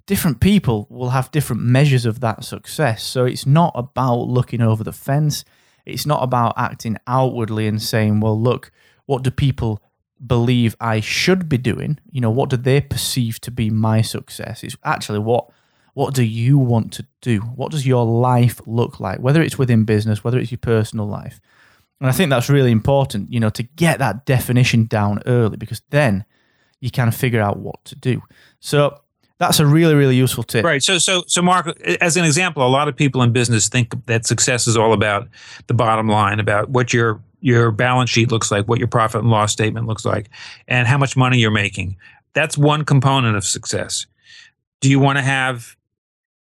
different 0.06 0.40
people 0.40 0.86
will 0.88 1.10
have 1.10 1.30
different 1.30 1.62
measures 1.62 2.06
of 2.06 2.20
that 2.20 2.44
success. 2.44 3.02
So 3.02 3.24
it's 3.24 3.46
not 3.46 3.72
about 3.74 4.28
looking 4.28 4.60
over 4.60 4.84
the 4.84 4.92
fence. 4.92 5.44
It's 5.84 6.06
not 6.06 6.22
about 6.22 6.54
acting 6.56 6.96
outwardly 7.06 7.66
and 7.66 7.82
saying, 7.82 8.20
well, 8.20 8.40
look, 8.40 8.70
what 9.06 9.22
do 9.22 9.30
people 9.30 9.82
believe 10.24 10.76
I 10.80 11.00
should 11.00 11.48
be 11.48 11.58
doing? 11.58 11.98
You 12.10 12.20
know, 12.20 12.30
what 12.30 12.50
do 12.50 12.56
they 12.56 12.80
perceive 12.80 13.40
to 13.42 13.50
be 13.50 13.70
my 13.70 14.00
success? 14.02 14.64
It's 14.64 14.76
actually 14.84 15.18
what 15.18 15.50
what 15.94 16.12
do 16.12 16.24
you 16.24 16.58
want 16.58 16.92
to 16.92 17.06
do? 17.22 17.40
What 17.40 17.70
does 17.70 17.86
your 17.86 18.04
life 18.04 18.60
look 18.66 19.00
like? 19.00 19.18
Whether 19.18 19.40
it's 19.40 19.56
within 19.56 19.84
business, 19.84 20.22
whether 20.22 20.38
it's 20.38 20.50
your 20.50 20.58
personal 20.58 21.06
life. 21.06 21.40
And 22.00 22.10
I 22.10 22.12
think 22.12 22.28
that's 22.28 22.50
really 22.50 22.70
important, 22.70 23.32
you 23.32 23.40
know, 23.40 23.48
to 23.48 23.62
get 23.62 23.98
that 24.00 24.26
definition 24.26 24.84
down 24.84 25.22
early 25.24 25.56
because 25.56 25.80
then 25.88 26.26
you 26.80 26.90
kind 26.90 27.08
of 27.08 27.14
figure 27.14 27.40
out 27.40 27.58
what 27.58 27.84
to 27.86 27.94
do. 27.96 28.22
So 28.60 29.00
that's 29.38 29.60
a 29.60 29.66
really, 29.66 29.94
really 29.94 30.16
useful 30.16 30.44
tip. 30.44 30.64
Right. 30.64 30.82
So, 30.82 30.98
so, 30.98 31.24
so, 31.26 31.42
Mark, 31.42 31.66
as 32.00 32.16
an 32.16 32.24
example, 32.24 32.66
a 32.66 32.68
lot 32.68 32.88
of 32.88 32.96
people 32.96 33.22
in 33.22 33.32
business 33.32 33.68
think 33.68 34.06
that 34.06 34.26
success 34.26 34.66
is 34.66 34.76
all 34.76 34.92
about 34.92 35.28
the 35.66 35.74
bottom 35.74 36.08
line, 36.08 36.40
about 36.40 36.70
what 36.70 36.92
your 36.92 37.20
your 37.40 37.70
balance 37.70 38.10
sheet 38.10 38.32
looks 38.32 38.50
like, 38.50 38.66
what 38.66 38.78
your 38.78 38.88
profit 38.88 39.20
and 39.20 39.30
loss 39.30 39.52
statement 39.52 39.86
looks 39.86 40.04
like, 40.04 40.30
and 40.68 40.88
how 40.88 40.98
much 40.98 41.16
money 41.16 41.38
you're 41.38 41.50
making. 41.50 41.96
That's 42.32 42.56
one 42.56 42.84
component 42.84 43.36
of 43.36 43.44
success. 43.44 44.06
Do 44.80 44.90
you 44.90 44.98
want 44.98 45.18
to 45.18 45.22
have 45.22 45.76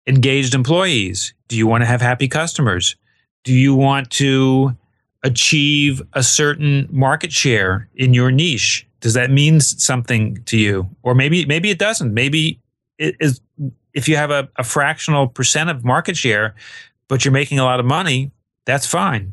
engaged 0.07 0.53
employees? 0.53 1.33
Do 1.47 1.57
you 1.57 1.67
want 1.67 1.81
to 1.81 1.85
have 1.85 2.01
happy 2.01 2.27
customers? 2.27 2.95
Do 3.43 3.53
you 3.53 3.75
want 3.75 4.09
to 4.11 4.75
achieve 5.23 6.01
a 6.13 6.23
certain 6.23 6.88
market 6.91 7.31
share 7.31 7.89
in 7.95 8.13
your 8.13 8.31
niche? 8.31 8.84
Does 9.05 9.13
that 9.13 9.29
mean 9.29 9.59
something 9.59 10.41
to 10.45 10.57
you? 10.57 10.89
Or 11.03 11.13
maybe 11.13 11.45
maybe 11.45 11.69
it 11.69 11.77
doesn't. 11.77 12.11
Maybe 12.11 12.59
it 12.97 13.15
is 13.19 13.39
if 13.93 14.09
you 14.09 14.15
have 14.15 14.31
a, 14.31 14.49
a 14.55 14.63
fractional 14.63 15.27
percent 15.27 15.69
of 15.69 15.85
market 15.85 16.17
share, 16.17 16.55
but 17.07 17.23
you're 17.23 17.31
making 17.31 17.59
a 17.59 17.63
lot 17.63 17.79
of 17.79 17.85
money, 17.85 18.31
that's 18.65 18.87
fine. 18.87 19.31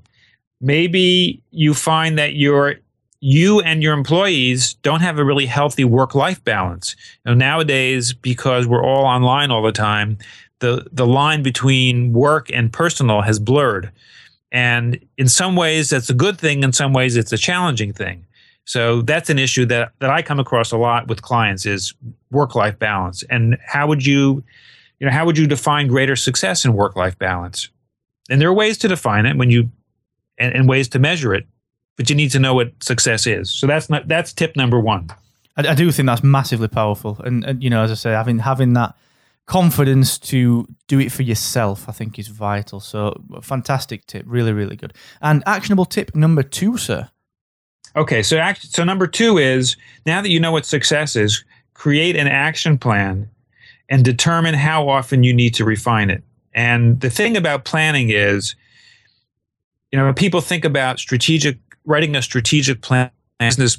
Maybe 0.61 1.43
you 1.53 1.73
find 1.73 2.19
that 2.19 2.35
your 2.35 2.75
you 3.21 3.61
and 3.61 3.83
your 3.83 3.95
employees 3.95 4.75
don't 4.83 5.01
have 5.01 5.19
a 5.19 5.25
really 5.25 5.47
healthy 5.47 5.85
work-life 5.85 6.45
balance. 6.45 6.95
You 7.25 7.31
know, 7.31 7.35
nowadays, 7.39 8.13
because 8.13 8.67
we're 8.67 8.85
all 8.85 9.07
online 9.07 9.51
all 9.51 9.63
the 9.63 9.73
time, 9.73 10.19
the 10.59 10.87
the 10.93 11.07
line 11.07 11.43
between 11.43 12.13
work 12.13 12.51
and 12.53 12.71
personal 12.71 13.23
has 13.23 13.39
blurred. 13.39 13.91
And 14.53 14.99
in 15.17 15.29
some 15.29 15.57
ways, 15.57 15.89
that's 15.89 16.11
a 16.11 16.15
good 16.15 16.37
thing. 16.37 16.63
In 16.63 16.75
some 16.75 16.93
ways, 16.93 17.17
it's 17.17 17.33
a 17.33 17.39
challenging 17.39 17.95
thing. 17.95 18.27
So 18.65 19.03
that's 19.03 19.29
an 19.29 19.39
issue 19.39 19.67
that, 19.67 19.93
that 19.99 20.11
I 20.11 20.23
come 20.23 20.39
across 20.39 20.73
a 20.73 20.77
lot 20.77 21.09
with 21.09 21.23
clients 21.23 21.67
is 21.67 21.95
work-life 22.31 22.79
balance. 22.79 23.25
And 23.29 23.59
how 23.67 23.87
would 23.89 24.07
you, 24.07 24.45
you 25.01 25.07
know, 25.07 25.13
how 25.13 25.27
would 25.27 25.37
you 25.37 25.47
define 25.47 25.89
greater 25.89 26.17
success 26.17 26.65
in 26.65 26.75
work-life 26.75 27.19
balance? 27.19 27.69
And 28.31 28.41
there 28.41 28.49
are 28.49 28.55
ways 28.55 28.79
to 28.79 28.89
define 28.89 29.27
it 29.27 29.37
when 29.37 29.51
you 29.51 29.71
and, 30.39 30.55
and 30.55 30.69
ways 30.69 30.89
to 30.89 30.99
measure 30.99 31.35
it, 31.35 31.47
but 31.97 32.09
you 32.09 32.17
need 32.17 32.31
to 32.31 32.39
know 32.39 32.55
what 32.55 32.73
success 32.83 33.27
is. 33.27 33.51
So 33.51 33.67
that's 33.67 33.91
not 33.91 34.09
that's 34.09 34.33
tip 34.33 34.57
number 34.57 34.79
one. 34.79 35.11
I, 35.57 35.69
I 35.69 35.75
do 35.75 35.91
think 35.93 36.07
that's 36.07 36.23
massively 36.23 36.69
powerful, 36.69 37.21
and, 37.25 37.45
and 37.45 37.63
you 37.63 37.69
know, 37.69 37.83
as 37.83 37.91
I 37.91 37.95
say, 37.95 38.11
having 38.13 38.39
having 38.39 38.73
that 38.75 38.95
confidence 39.47 40.19
to 40.19 40.67
do 40.87 41.01
it 41.01 41.11
for 41.13 41.23
yourself, 41.23 41.89
I 41.89 41.93
think, 41.93 42.19
is 42.19 42.29
vital. 42.29 42.81
So, 42.81 43.21
fantastic 43.43 44.07
tip, 44.07 44.25
really, 44.27 44.53
really 44.53 44.77
good. 44.77 44.95
And 45.21 45.43
actionable 45.47 45.85
tip 45.85 46.15
number 46.15 46.43
two, 46.43 46.79
sir. 46.79 47.11
Okay, 47.95 48.23
so 48.23 48.39
act, 48.39 48.63
so 48.75 48.85
number 48.85 49.07
two 49.07 49.39
is 49.39 49.77
now 50.07 50.23
that 50.23 50.31
you 50.31 50.41
know 50.41 50.53
what 50.53 50.65
success 50.65 51.15
is, 51.17 51.45
create 51.75 52.17
an 52.17 52.27
action 52.27 52.79
plan 52.79 53.29
and 53.89 54.05
determine 54.05 54.55
how 54.55 54.89
often 54.89 55.23
you 55.23 55.35
need 55.35 55.55
to 55.55 55.65
refine 55.65 56.11
it. 56.11 56.23
And 56.55 57.01
the 57.01 57.11
thing 57.11 57.37
about 57.37 57.65
planning 57.65 58.11
is, 58.11 58.55
you 59.91 59.99
know, 59.99 60.13
people 60.13 60.41
think 60.41 60.65
about 60.65 60.99
strategic 60.99 61.59
writing 61.85 62.17
a 62.17 62.23
strategic 62.23 62.81
plan, 62.81 63.11
business, 63.39 63.79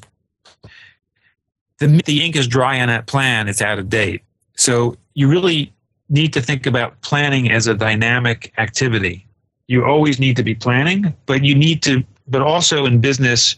the 1.79 2.01
the 2.05 2.23
ink 2.23 2.35
is 2.35 2.47
dry 2.47 2.79
on 2.79 2.87
that 2.87 3.07
plan, 3.07 3.47
it's 3.47 3.61
out 3.61 3.79
of 3.79 3.89
date. 3.89 4.21
So 4.55 4.95
you 5.13 5.27
really 5.27 5.73
need 6.09 6.33
to 6.33 6.41
think 6.41 6.65
about 6.65 6.99
planning 7.01 7.51
as 7.51 7.67
a 7.67 7.73
dynamic 7.73 8.53
activity. 8.57 9.25
You 9.67 9.85
always 9.85 10.19
need 10.19 10.35
to 10.35 10.43
be 10.43 10.53
planning, 10.53 11.13
but 11.25 11.43
you 11.43 11.55
need 11.55 11.81
to, 11.83 12.03
but 12.27 12.41
also 12.41 12.85
in 12.85 12.99
business, 12.99 13.55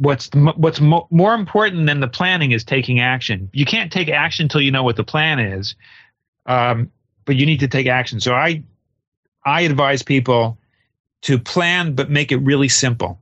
what's 0.00 0.30
what's 0.56 0.80
mo- 0.80 1.06
more 1.10 1.34
important 1.34 1.86
than 1.86 2.00
the 2.00 2.08
planning 2.08 2.52
is 2.52 2.64
taking 2.64 3.00
action. 3.00 3.50
You 3.52 3.66
can't 3.66 3.92
take 3.92 4.08
action 4.08 4.44
until 4.44 4.62
you 4.62 4.70
know 4.70 4.82
what 4.82 4.96
the 4.96 5.04
plan 5.04 5.38
is, 5.38 5.74
um, 6.46 6.90
but 7.26 7.36
you 7.36 7.44
need 7.44 7.60
to 7.60 7.68
take 7.68 7.86
action. 7.86 8.18
So 8.18 8.34
I 8.34 8.62
I 9.44 9.60
advise 9.62 10.02
people 10.02 10.58
to 11.22 11.38
plan, 11.38 11.94
but 11.94 12.10
make 12.10 12.32
it 12.32 12.38
really 12.38 12.68
simple. 12.68 13.20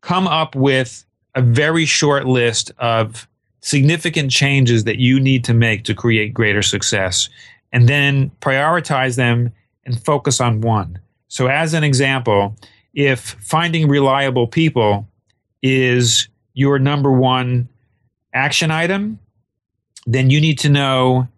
Come 0.00 0.26
up 0.26 0.56
with 0.56 1.04
a 1.36 1.40
very 1.40 1.84
short 1.84 2.26
list 2.26 2.72
of 2.78 3.28
significant 3.60 4.32
changes 4.32 4.82
that 4.84 4.98
you 4.98 5.20
need 5.20 5.44
to 5.44 5.54
make 5.54 5.84
to 5.84 5.94
create 5.94 6.34
greater 6.34 6.62
success, 6.62 7.28
and 7.72 7.88
then 7.88 8.32
prioritize 8.40 9.14
them 9.14 9.52
and 9.86 10.04
focus 10.04 10.40
on 10.40 10.62
one. 10.62 10.98
So, 11.28 11.46
as 11.46 11.74
an 11.74 11.84
example, 11.84 12.56
if 12.92 13.20
finding 13.40 13.88
reliable 13.88 14.48
people 14.48 15.06
is 15.62 16.28
your 16.54 16.78
number 16.78 17.10
one 17.10 17.68
action 18.34 18.70
item, 18.70 19.18
then 20.06 20.30
you 20.30 20.40
need 20.40 20.58
to 20.58 20.68
know 20.68 21.28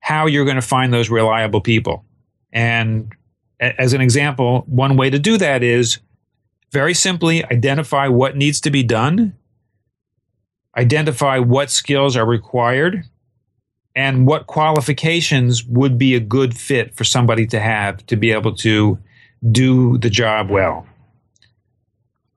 how 0.00 0.26
you're 0.26 0.44
going 0.44 0.56
to 0.56 0.62
find 0.62 0.92
those 0.92 1.10
reliable 1.10 1.60
people. 1.60 2.04
And 2.52 3.12
as 3.60 3.92
an 3.92 4.00
example, 4.00 4.64
one 4.66 4.96
way 4.96 5.10
to 5.10 5.18
do 5.18 5.36
that 5.38 5.62
is 5.62 5.98
very 6.70 6.94
simply 6.94 7.44
identify 7.44 8.08
what 8.08 8.36
needs 8.36 8.60
to 8.62 8.70
be 8.70 8.82
done 8.82 9.34
identify 10.76 11.38
what 11.38 11.70
skills 11.70 12.16
are 12.16 12.26
required 12.26 13.04
and 13.94 14.26
what 14.26 14.46
qualifications 14.46 15.64
would 15.64 15.98
be 15.98 16.14
a 16.14 16.20
good 16.20 16.56
fit 16.56 16.94
for 16.94 17.04
somebody 17.04 17.46
to 17.46 17.60
have 17.60 18.04
to 18.06 18.16
be 18.16 18.30
able 18.30 18.54
to 18.54 18.98
do 19.50 19.98
the 19.98 20.08
job 20.08 20.48
well. 20.50 20.86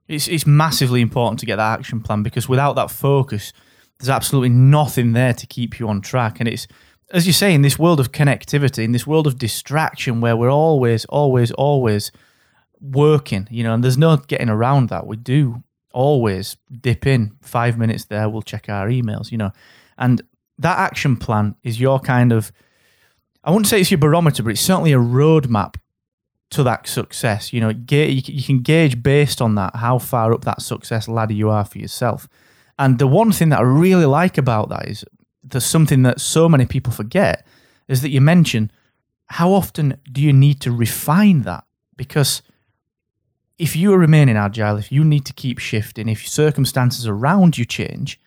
It's, 0.08 0.28
it's 0.28 0.46
massively 0.46 1.00
important 1.00 1.40
to 1.40 1.46
get 1.46 1.56
that 1.56 1.78
action 1.78 2.00
plan 2.00 2.22
because 2.22 2.48
without 2.48 2.74
that 2.74 2.90
focus, 2.90 3.52
there's 3.98 4.10
absolutely 4.10 4.50
nothing 4.50 5.12
there 5.12 5.32
to 5.34 5.46
keep 5.46 5.78
you 5.78 5.88
on 5.88 6.00
track. 6.00 6.38
And 6.38 6.48
it's, 6.48 6.68
as 7.12 7.26
you 7.26 7.32
say, 7.32 7.54
in 7.54 7.62
this 7.62 7.78
world 7.78 8.00
of 8.00 8.12
connectivity, 8.12 8.84
in 8.84 8.92
this 8.92 9.06
world 9.06 9.26
of 9.26 9.38
distraction 9.38 10.20
where 10.20 10.36
we're 10.36 10.50
always, 10.50 11.04
always, 11.06 11.50
always 11.52 12.12
working, 12.80 13.48
you 13.50 13.64
know, 13.64 13.74
and 13.74 13.82
there's 13.82 13.98
no 13.98 14.16
getting 14.16 14.48
around 14.48 14.90
that. 14.90 15.06
We 15.06 15.16
do 15.16 15.62
always 15.92 16.56
dip 16.80 17.06
in 17.06 17.36
five 17.40 17.78
minutes 17.78 18.04
there. 18.04 18.28
We'll 18.28 18.42
check 18.42 18.68
our 18.68 18.88
emails, 18.88 19.32
you 19.32 19.38
know, 19.38 19.50
and 19.96 20.22
that 20.58 20.78
action 20.78 21.16
plan 21.16 21.54
is 21.62 21.80
your 21.80 22.00
kind 22.00 22.32
of, 22.32 22.52
I 23.44 23.50
wouldn't 23.50 23.66
say 23.66 23.80
it's 23.80 23.90
your 23.90 23.98
barometer, 23.98 24.42
but 24.42 24.50
it's 24.50 24.60
certainly 24.60 24.92
a 24.92 24.98
roadmap 24.98 25.76
to 26.56 26.62
that 26.64 26.88
success. 26.88 27.52
You 27.52 27.60
know, 27.60 27.68
you 27.68 28.42
can 28.42 28.60
gauge 28.60 29.02
based 29.02 29.40
on 29.40 29.54
that 29.54 29.76
how 29.76 29.98
far 29.98 30.32
up 30.32 30.44
that 30.44 30.62
success 30.62 31.06
ladder 31.06 31.34
you 31.34 31.50
are 31.50 31.64
for 31.64 31.78
yourself. 31.78 32.28
And 32.78 32.98
the 32.98 33.06
one 33.06 33.32
thing 33.32 33.50
that 33.50 33.60
I 33.60 33.62
really 33.62 34.06
like 34.06 34.38
about 34.38 34.68
that 34.70 34.88
is 34.88 35.04
there's 35.42 35.64
something 35.64 36.02
that 36.02 36.20
so 36.20 36.48
many 36.48 36.66
people 36.66 36.92
forget 36.92 37.46
is 37.88 38.02
that 38.02 38.10
you 38.10 38.20
mention 38.20 38.70
how 39.26 39.52
often 39.52 40.00
do 40.10 40.20
you 40.20 40.32
need 40.32 40.60
to 40.62 40.72
refine 40.72 41.42
that? 41.42 41.64
Because 41.96 42.42
if 43.58 43.76
you 43.76 43.92
are 43.92 43.98
remaining 43.98 44.36
agile, 44.36 44.76
if 44.76 44.90
you 44.90 45.04
need 45.04 45.24
to 45.26 45.32
keep 45.32 45.58
shifting, 45.58 46.08
if 46.08 46.26
circumstances 46.26 47.06
around 47.06 47.58
you 47.58 47.64
change, 47.64 48.20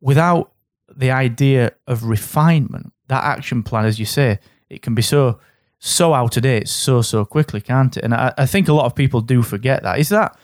without 0.00 0.52
the 0.94 1.10
idea 1.10 1.72
of 1.86 2.04
refinement, 2.04 2.92
that 3.08 3.24
action 3.24 3.62
plan, 3.62 3.84
as 3.86 3.98
you 3.98 4.06
say, 4.06 4.38
it 4.68 4.82
can 4.82 4.94
be 4.94 5.02
so 5.02 5.38
so 5.78 6.14
out 6.14 6.36
of 6.36 6.42
date 6.42 6.68
so 6.68 7.02
so 7.02 7.24
quickly, 7.24 7.60
can't 7.60 7.96
it? 7.96 8.04
And 8.04 8.14
I, 8.14 8.32
I 8.38 8.46
think 8.46 8.68
a 8.68 8.72
lot 8.72 8.86
of 8.86 8.94
people 8.94 9.20
do 9.20 9.42
forget 9.42 9.82
that. 9.82 9.98
Is 9.98 10.08
that 10.08 10.36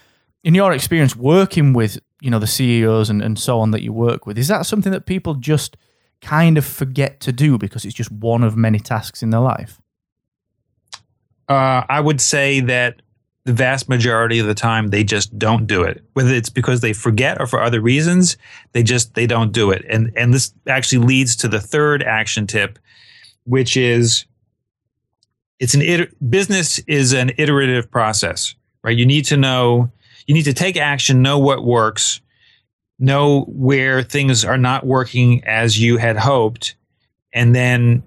in 0.43 0.55
your 0.55 0.73
experience 0.73 1.15
working 1.15 1.73
with 1.73 1.99
you 2.21 2.29
know 2.29 2.39
the 2.39 2.47
CEOs 2.47 3.09
and, 3.09 3.21
and 3.21 3.37
so 3.37 3.59
on 3.59 3.71
that 3.71 3.81
you 3.81 3.93
work 3.93 4.25
with? 4.25 4.37
Is 4.37 4.47
that 4.47 4.65
something 4.65 4.91
that 4.91 5.05
people 5.05 5.35
just 5.35 5.77
kind 6.21 6.57
of 6.57 6.65
forget 6.65 7.19
to 7.21 7.31
do 7.31 7.57
because 7.57 7.83
it's 7.83 7.95
just 7.95 8.11
one 8.11 8.43
of 8.43 8.55
many 8.55 8.79
tasks 8.79 9.21
in 9.21 9.31
their 9.31 9.41
life? 9.41 9.81
Uh, 11.49 11.83
I 11.89 11.99
would 11.99 12.21
say 12.21 12.61
that 12.61 13.01
the 13.45 13.53
vast 13.53 13.89
majority 13.89 14.39
of 14.39 14.47
the 14.47 14.53
time 14.53 14.87
they 14.87 15.03
just 15.03 15.37
don't 15.37 15.67
do 15.67 15.83
it 15.83 16.01
whether 16.13 16.33
it's 16.33 16.49
because 16.49 16.79
they 16.79 16.93
forget 16.93 17.41
or 17.41 17.45
for 17.45 17.61
other 17.61 17.81
reasons 17.81 18.37
they 18.71 18.81
just 18.81 19.15
they 19.15 19.27
don't 19.27 19.51
do 19.51 19.69
it 19.69 19.83
and 19.89 20.13
and 20.15 20.33
this 20.33 20.53
actually 20.67 21.05
leads 21.05 21.35
to 21.35 21.49
the 21.49 21.59
third 21.59 22.01
action 22.03 22.47
tip 22.47 22.79
which 23.43 23.75
is 23.75 24.25
it's 25.59 25.73
an 25.73 25.81
iter- 25.81 26.11
business 26.29 26.79
is 26.79 27.13
an 27.13 27.31
iterative 27.37 27.89
process 27.89 28.55
right 28.83 28.97
you 28.97 29.05
need 29.05 29.25
to 29.25 29.37
know 29.37 29.91
you 30.27 30.33
need 30.33 30.43
to 30.43 30.53
take 30.53 30.77
action 30.77 31.21
know 31.21 31.39
what 31.39 31.63
works 31.63 32.21
know 32.99 33.41
where 33.49 34.03
things 34.03 34.45
are 34.45 34.57
not 34.57 34.85
working 34.85 35.43
as 35.45 35.79
you 35.79 35.97
had 35.97 36.17
hoped 36.17 36.75
and 37.33 37.55
then 37.55 38.03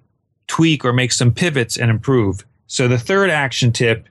tweak 0.46 0.84
or 0.84 0.92
make 0.92 1.12
some 1.12 1.32
pivots 1.32 1.76
and 1.76 1.90
improve 1.90 2.44
so 2.66 2.88
the 2.88 2.98
third 2.98 3.30
action 3.30 3.72
tip 3.72 4.08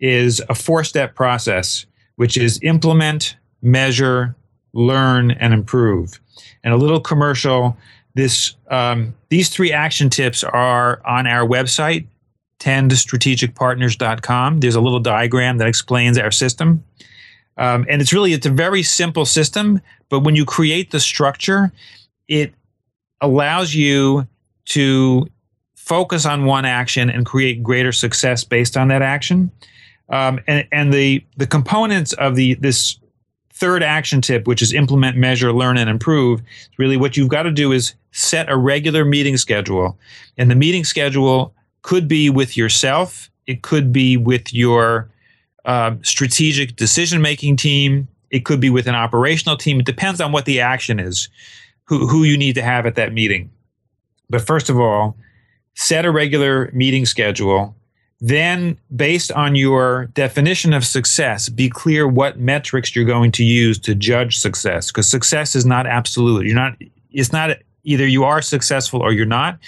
is 0.00 0.42
a 0.48 0.54
four 0.54 0.84
step 0.84 1.14
process, 1.14 1.86
which 2.16 2.36
is 2.36 2.58
implement, 2.62 3.36
measure, 3.62 4.36
learn, 4.72 5.32
and 5.32 5.52
improve. 5.52 6.20
And 6.64 6.72
a 6.72 6.76
little 6.76 7.00
commercial. 7.00 7.76
This 8.14 8.54
um, 8.70 9.14
these 9.28 9.50
three 9.50 9.72
action 9.72 10.08
tips 10.08 10.42
are 10.42 11.02
on 11.06 11.26
our 11.26 11.46
website, 11.46 12.06
tendstrategicpartners.com. 12.60 14.60
There's 14.60 14.74
a 14.74 14.80
little 14.80 15.00
diagram 15.00 15.58
that 15.58 15.68
explains 15.68 16.18
our 16.18 16.30
system. 16.30 16.84
Um, 17.58 17.86
and 17.88 18.02
it's 18.02 18.12
really 18.12 18.32
it's 18.32 18.46
a 18.46 18.50
very 18.50 18.82
simple 18.82 19.24
system, 19.24 19.80
but 20.08 20.20
when 20.20 20.36
you 20.36 20.44
create 20.44 20.90
the 20.90 21.00
structure, 21.00 21.72
it 22.28 22.54
allows 23.20 23.74
you 23.74 24.26
to 24.66 25.26
focus 25.74 26.26
on 26.26 26.44
one 26.44 26.64
action 26.64 27.08
and 27.08 27.24
create 27.24 27.62
greater 27.62 27.92
success 27.92 28.44
based 28.44 28.76
on 28.76 28.88
that 28.88 29.02
action. 29.02 29.50
Um, 30.08 30.38
and 30.46 30.66
and 30.70 30.92
the 30.92 31.24
the 31.36 31.46
components 31.46 32.12
of 32.14 32.36
the 32.36 32.54
this 32.54 32.98
third 33.52 33.82
action 33.82 34.20
tip, 34.20 34.46
which 34.46 34.60
is 34.60 34.74
implement, 34.74 35.16
measure, 35.16 35.52
learn, 35.52 35.78
and 35.78 35.88
improve, 35.88 36.42
really 36.76 36.98
what 36.98 37.16
you've 37.16 37.30
got 37.30 37.44
to 37.44 37.50
do 37.50 37.72
is 37.72 37.94
set 38.12 38.50
a 38.50 38.56
regular 38.56 39.04
meeting 39.04 39.38
schedule. 39.38 39.98
And 40.36 40.50
the 40.50 40.54
meeting 40.54 40.84
schedule 40.84 41.54
could 41.86 42.08
be 42.08 42.28
with 42.28 42.56
yourself, 42.56 43.30
it 43.46 43.62
could 43.62 43.92
be 43.92 44.16
with 44.16 44.52
your 44.52 45.08
uh, 45.64 45.94
strategic 46.02 46.74
decision 46.74 47.22
making 47.22 47.56
team, 47.56 48.08
it 48.30 48.44
could 48.44 48.58
be 48.58 48.70
with 48.70 48.88
an 48.88 48.96
operational 48.96 49.56
team. 49.56 49.78
It 49.78 49.86
depends 49.86 50.20
on 50.20 50.32
what 50.32 50.46
the 50.46 50.60
action 50.60 50.98
is, 50.98 51.28
who, 51.84 52.08
who 52.08 52.24
you 52.24 52.36
need 52.36 52.56
to 52.56 52.62
have 52.62 52.86
at 52.86 52.96
that 52.96 53.12
meeting. 53.12 53.52
But 54.28 54.44
first 54.44 54.68
of 54.68 54.80
all, 54.80 55.16
set 55.74 56.04
a 56.04 56.10
regular 56.10 56.72
meeting 56.72 57.06
schedule 57.06 57.76
then, 58.20 58.80
based 58.96 59.30
on 59.30 59.54
your 59.54 60.06
definition 60.06 60.72
of 60.72 60.84
success, 60.84 61.48
be 61.48 61.68
clear 61.68 62.08
what 62.08 62.38
metrics 62.38 62.96
you're 62.96 63.04
going 63.04 63.30
to 63.32 63.44
use 63.44 63.78
to 63.80 63.94
judge 63.94 64.38
success. 64.38 64.90
Because 64.90 65.06
success 65.06 65.54
is 65.54 65.66
not 65.66 65.86
absolute. 65.86 66.46
You're 66.46 66.56
not. 66.56 66.80
It's 67.10 67.30
not 67.30 67.58
either 67.84 68.06
you 68.06 68.24
are 68.24 68.40
successful 68.40 69.02
or 69.02 69.12
you're 69.12 69.26
not. 69.26 69.58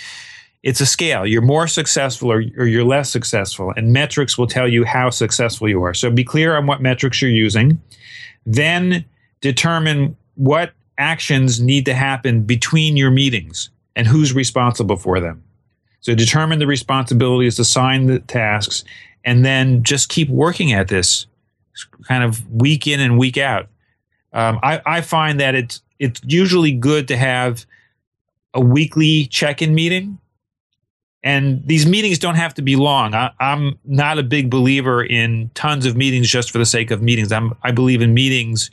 It's 0.62 0.80
a 0.80 0.86
scale. 0.86 1.24
You're 1.24 1.42
more 1.42 1.68
successful 1.68 2.32
or, 2.32 2.42
or 2.56 2.66
you're 2.66 2.84
less 2.84 3.10
successful, 3.10 3.72
and 3.76 3.92
metrics 3.92 4.36
will 4.36 4.48
tell 4.48 4.68
you 4.68 4.84
how 4.84 5.10
successful 5.10 5.68
you 5.68 5.82
are. 5.82 5.94
So 5.94 6.10
be 6.10 6.24
clear 6.24 6.56
on 6.56 6.66
what 6.66 6.82
metrics 6.82 7.22
you're 7.22 7.30
using. 7.30 7.80
Then 8.44 9.04
determine 9.40 10.16
what 10.34 10.72
actions 10.98 11.60
need 11.60 11.84
to 11.86 11.94
happen 11.94 12.42
between 12.42 12.96
your 12.96 13.10
meetings 13.10 13.70
and 13.94 14.06
who's 14.06 14.32
responsible 14.32 14.96
for 14.96 15.20
them. 15.20 15.42
So 16.00 16.14
determine 16.14 16.58
the 16.58 16.66
responsibilities, 16.66 17.58
assign 17.58 18.06
the 18.06 18.18
tasks, 18.20 18.84
and 19.24 19.44
then 19.44 19.82
just 19.82 20.08
keep 20.08 20.28
working 20.28 20.72
at 20.72 20.88
this 20.88 21.26
kind 22.06 22.24
of 22.24 22.48
week 22.50 22.86
in 22.86 23.00
and 23.00 23.18
week 23.18 23.36
out. 23.36 23.68
Um, 24.32 24.58
I, 24.62 24.80
I 24.86 25.00
find 25.00 25.40
that 25.40 25.54
it's 25.54 25.82
it's 25.98 26.20
usually 26.24 26.72
good 26.72 27.08
to 27.08 27.16
have 27.16 27.66
a 28.54 28.60
weekly 28.60 29.26
check-in 29.26 29.74
meeting 29.74 30.18
and 31.24 31.66
these 31.66 31.86
meetings 31.86 32.18
don't 32.18 32.36
have 32.36 32.54
to 32.54 32.62
be 32.62 32.76
long. 32.76 33.14
I, 33.14 33.32
am 33.40 33.78
not 33.84 34.18
a 34.18 34.22
big 34.22 34.50
believer 34.50 35.02
in 35.02 35.50
tons 35.54 35.84
of 35.84 35.96
meetings 35.96 36.30
just 36.30 36.50
for 36.50 36.58
the 36.58 36.66
sake 36.66 36.90
of 36.90 37.02
meetings. 37.02 37.32
I'm, 37.32 37.54
I 37.62 37.72
believe 37.72 38.02
in 38.02 38.14
meetings 38.14 38.70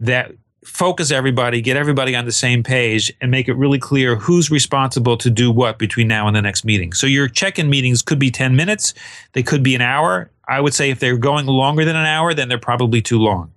that 0.00 0.32
focus 0.64 1.10
everybody, 1.10 1.60
get 1.60 1.76
everybody 1.76 2.14
on 2.14 2.24
the 2.24 2.32
same 2.32 2.62
page, 2.62 3.12
and 3.20 3.30
make 3.30 3.48
it 3.48 3.54
really 3.54 3.78
clear 3.78 4.16
who's 4.16 4.50
responsible 4.50 5.16
to 5.16 5.30
do 5.30 5.50
what 5.50 5.78
between 5.78 6.08
now 6.08 6.26
and 6.26 6.36
the 6.36 6.42
next 6.42 6.64
meeting. 6.64 6.92
So 6.92 7.06
your 7.06 7.28
check-in 7.28 7.68
meetings 7.68 8.02
could 8.02 8.18
be 8.18 8.30
10 8.30 8.54
minutes, 8.56 8.94
they 9.32 9.42
could 9.42 9.62
be 9.62 9.74
an 9.74 9.82
hour. 9.82 10.30
I 10.46 10.60
would 10.60 10.74
say 10.74 10.90
if 10.90 11.00
they're 11.00 11.16
going 11.16 11.46
longer 11.46 11.84
than 11.84 11.96
an 11.96 12.06
hour, 12.06 12.34
then 12.34 12.48
they're 12.48 12.58
probably 12.58 13.02
too 13.02 13.18
long. 13.18 13.52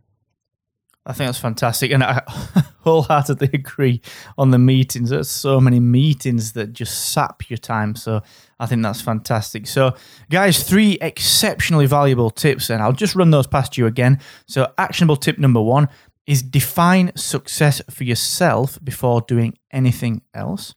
I 1.08 1.14
think 1.14 1.30
that's 1.30 1.40
fantastic, 1.40 1.92
and 1.92 2.04
I 2.04 2.22
wholeheartedly 2.82 3.52
agree 3.54 4.02
on 4.38 4.52
the 4.52 4.60
meetings. 4.60 5.10
There's 5.10 5.30
so 5.30 5.62
many 5.62 5.80
meetings 5.80 6.52
that 6.52 6.74
just 6.74 7.14
sap 7.14 7.50
your 7.50 7.58
time, 7.58 7.96
so 7.96 8.22
I 8.60 8.66
think 8.66 8.84
that's 8.84 9.00
fantastic. 9.00 9.68
So, 9.68 9.96
guys, 10.30 10.62
three 10.64 10.98
exceptionally 11.00 11.86
valuable 11.86 12.30
tips, 12.30 12.70
and 12.70 12.84
I'll 12.84 12.92
just 12.92 13.16
run 13.16 13.32
those 13.32 13.48
past 13.48 13.78
you 13.78 13.86
again. 13.86 14.20
So, 14.48 14.74
actionable 14.78 15.16
tip 15.16 15.40
number 15.40 15.62
one 15.62 15.88
is 16.26 16.42
define 16.42 17.16
success 17.16 17.82
for 17.90 18.04
yourself 18.04 18.78
before 18.84 19.22
doing 19.22 19.58
anything 19.72 20.24
else. 20.34 20.76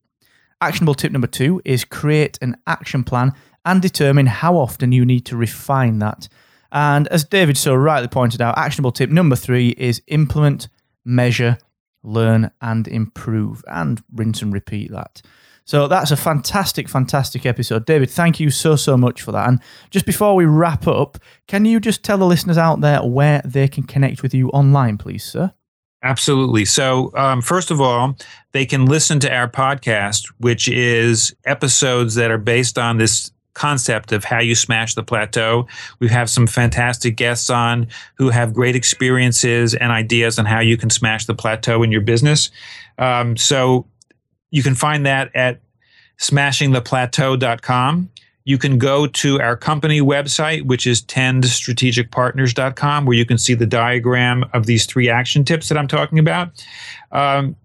Actionable 0.60 0.94
tip 0.94 1.10
number 1.10 1.26
two 1.26 1.60
is 1.64 1.84
create 1.84 2.38
an 2.40 2.56
action 2.68 3.02
plan 3.02 3.32
and 3.64 3.82
determine 3.82 4.26
how 4.26 4.56
often 4.56 4.92
you 4.92 5.04
need 5.04 5.26
to 5.26 5.36
refine 5.36 5.98
that. 5.98 6.28
And 6.72 7.08
as 7.08 7.24
David 7.24 7.56
so 7.56 7.74
rightly 7.74 8.08
pointed 8.08 8.40
out, 8.40 8.58
actionable 8.58 8.92
tip 8.92 9.10
number 9.10 9.36
three 9.36 9.70
is 9.70 10.02
implement, 10.06 10.68
measure, 11.04 11.58
learn, 12.02 12.50
and 12.60 12.86
improve, 12.88 13.64
and 13.66 14.02
rinse 14.14 14.42
and 14.42 14.52
repeat 14.52 14.90
that. 14.92 15.22
So 15.64 15.86
that's 15.86 16.10
a 16.10 16.16
fantastic, 16.16 16.88
fantastic 16.88 17.46
episode. 17.46 17.86
David, 17.86 18.10
thank 18.10 18.40
you 18.40 18.50
so, 18.50 18.74
so 18.74 18.96
much 18.96 19.22
for 19.22 19.30
that. 19.32 19.48
And 19.48 19.60
just 19.90 20.04
before 20.04 20.34
we 20.34 20.44
wrap 20.44 20.88
up, 20.88 21.18
can 21.46 21.64
you 21.64 21.78
just 21.78 22.02
tell 22.02 22.18
the 22.18 22.26
listeners 22.26 22.58
out 22.58 22.80
there 22.80 23.02
where 23.04 23.40
they 23.44 23.68
can 23.68 23.84
connect 23.84 24.22
with 24.22 24.34
you 24.34 24.48
online, 24.48 24.98
please, 24.98 25.22
sir? 25.22 25.52
Absolutely. 26.02 26.64
So, 26.64 27.12
um, 27.14 27.42
first 27.42 27.70
of 27.70 27.80
all, 27.80 28.16
they 28.52 28.64
can 28.64 28.86
listen 28.86 29.20
to 29.20 29.32
our 29.32 29.48
podcast, 29.48 30.32
which 30.38 30.66
is 30.66 31.34
episodes 31.44 32.14
that 32.14 32.30
are 32.30 32.38
based 32.38 32.78
on 32.78 32.96
this 32.96 33.30
concept 33.60 34.10
of 34.10 34.24
how 34.24 34.40
you 34.40 34.54
smash 34.54 34.94
the 34.94 35.02
plateau. 35.02 35.66
We 35.98 36.08
have 36.08 36.30
some 36.30 36.46
fantastic 36.46 37.16
guests 37.16 37.50
on 37.50 37.88
who 38.16 38.30
have 38.30 38.54
great 38.54 38.74
experiences 38.74 39.74
and 39.74 39.92
ideas 39.92 40.38
on 40.38 40.46
how 40.46 40.60
you 40.60 40.78
can 40.78 40.88
smash 40.88 41.26
the 41.26 41.34
plateau 41.34 41.82
in 41.82 41.92
your 41.92 42.00
business. 42.00 42.50
Um, 42.96 43.36
so 43.36 43.86
you 44.50 44.62
can 44.62 44.74
find 44.74 45.04
that 45.04 45.30
at 45.36 45.60
smashingtheplateau.com. 46.18 48.10
You 48.44 48.56
can 48.56 48.78
go 48.78 49.06
to 49.06 49.40
our 49.42 49.58
company 49.58 50.00
website, 50.00 50.64
which 50.64 50.86
is 50.86 51.02
tendstrategicpartners.com, 51.02 53.04
where 53.04 53.16
you 53.16 53.26
can 53.26 53.36
see 53.36 53.52
the 53.52 53.66
diagram 53.66 54.46
of 54.54 54.64
these 54.64 54.86
three 54.86 55.10
action 55.10 55.44
tips 55.44 55.68
that 55.68 55.76
I'm 55.76 55.86
talking 55.86 56.18
about. 56.18 56.64
Um, 57.12 57.56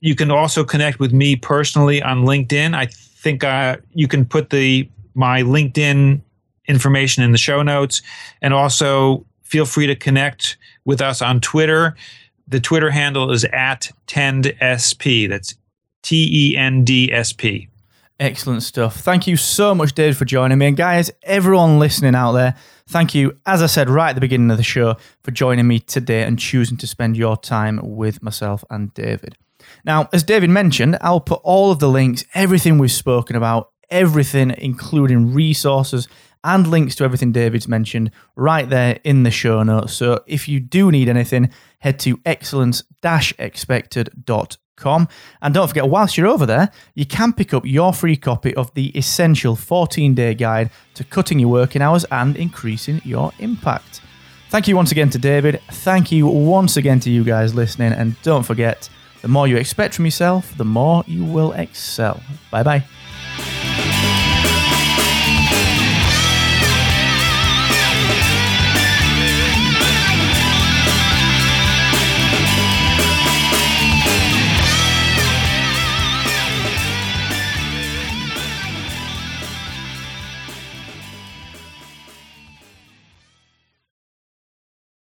you 0.00 0.16
can 0.16 0.32
also 0.32 0.64
connect 0.64 0.98
with 0.98 1.12
me 1.12 1.36
personally 1.36 2.02
on 2.02 2.24
LinkedIn. 2.24 2.74
I 2.74 2.86
think 2.86 3.44
uh, 3.44 3.76
you 3.94 4.08
can 4.08 4.24
put 4.24 4.50
the 4.50 4.90
my 5.14 5.42
LinkedIn 5.42 6.20
information 6.66 7.22
in 7.22 7.32
the 7.32 7.38
show 7.38 7.62
notes. 7.62 8.02
And 8.42 8.54
also 8.54 9.26
feel 9.42 9.66
free 9.66 9.86
to 9.86 9.96
connect 9.96 10.56
with 10.84 11.00
us 11.00 11.22
on 11.22 11.40
Twitter. 11.40 11.94
The 12.48 12.60
Twitter 12.60 12.90
handle 12.90 13.30
is 13.30 13.44
at 13.44 13.90
TendSP. 14.06 15.28
That's 15.28 15.54
T 16.02 16.52
E 16.52 16.56
N 16.56 16.84
D 16.84 17.12
S 17.12 17.32
P. 17.32 17.68
Excellent 18.20 18.62
stuff. 18.62 19.00
Thank 19.00 19.26
you 19.26 19.36
so 19.36 19.74
much, 19.74 19.92
David, 19.92 20.16
for 20.16 20.24
joining 20.24 20.58
me. 20.58 20.66
And 20.66 20.76
guys, 20.76 21.10
everyone 21.24 21.80
listening 21.80 22.14
out 22.14 22.32
there, 22.32 22.54
thank 22.86 23.12
you, 23.12 23.36
as 23.44 23.60
I 23.60 23.66
said 23.66 23.90
right 23.90 24.10
at 24.10 24.14
the 24.14 24.20
beginning 24.20 24.52
of 24.52 24.56
the 24.56 24.62
show, 24.62 24.96
for 25.22 25.32
joining 25.32 25.66
me 25.66 25.80
today 25.80 26.22
and 26.22 26.38
choosing 26.38 26.76
to 26.76 26.86
spend 26.86 27.16
your 27.16 27.36
time 27.36 27.80
with 27.82 28.22
myself 28.22 28.64
and 28.70 28.94
David. 28.94 29.36
Now, 29.84 30.08
as 30.12 30.22
David 30.22 30.50
mentioned, 30.50 30.96
I'll 31.00 31.20
put 31.20 31.40
all 31.42 31.72
of 31.72 31.80
the 31.80 31.88
links, 31.88 32.24
everything 32.34 32.78
we've 32.78 32.92
spoken 32.92 33.34
about, 33.34 33.70
everything, 33.94 34.52
including 34.58 35.32
resources 35.32 36.08
and 36.42 36.66
links 36.66 36.94
to 36.96 37.04
everything 37.04 37.32
David's 37.32 37.66
mentioned, 37.66 38.10
right 38.36 38.68
there 38.68 39.00
in 39.04 39.22
the 39.22 39.30
show 39.30 39.62
notes. 39.62 39.94
So 39.94 40.22
if 40.26 40.46
you 40.46 40.60
do 40.60 40.90
need 40.90 41.08
anything, 41.08 41.50
head 41.78 41.98
to 42.00 42.20
excellence 42.26 42.82
expected.com. 43.02 45.08
And 45.40 45.54
don't 45.54 45.68
forget, 45.68 45.88
whilst 45.88 46.18
you're 46.18 46.26
over 46.26 46.44
there, 46.44 46.70
you 46.94 47.06
can 47.06 47.32
pick 47.32 47.54
up 47.54 47.64
your 47.64 47.94
free 47.94 48.16
copy 48.16 48.54
of 48.56 48.74
the 48.74 48.88
essential 48.96 49.56
14 49.56 50.14
day 50.14 50.34
guide 50.34 50.70
to 50.94 51.04
cutting 51.04 51.38
your 51.38 51.50
working 51.50 51.80
hours 51.80 52.04
and 52.10 52.36
increasing 52.36 53.00
your 53.04 53.32
impact. 53.38 54.02
Thank 54.50 54.68
you 54.68 54.76
once 54.76 54.92
again 54.92 55.10
to 55.10 55.18
David. 55.18 55.60
Thank 55.70 56.12
you 56.12 56.26
once 56.26 56.76
again 56.76 57.00
to 57.00 57.10
you 57.10 57.24
guys 57.24 57.54
listening. 57.54 57.92
And 57.92 58.20
don't 58.22 58.42
forget, 58.42 58.88
the 59.22 59.28
more 59.28 59.48
you 59.48 59.56
expect 59.56 59.94
from 59.94 60.04
yourself, 60.04 60.54
the 60.58 60.64
more 60.64 61.04
you 61.06 61.24
will 61.24 61.52
excel. 61.52 62.20
Bye 62.50 62.62
bye. 62.62 62.84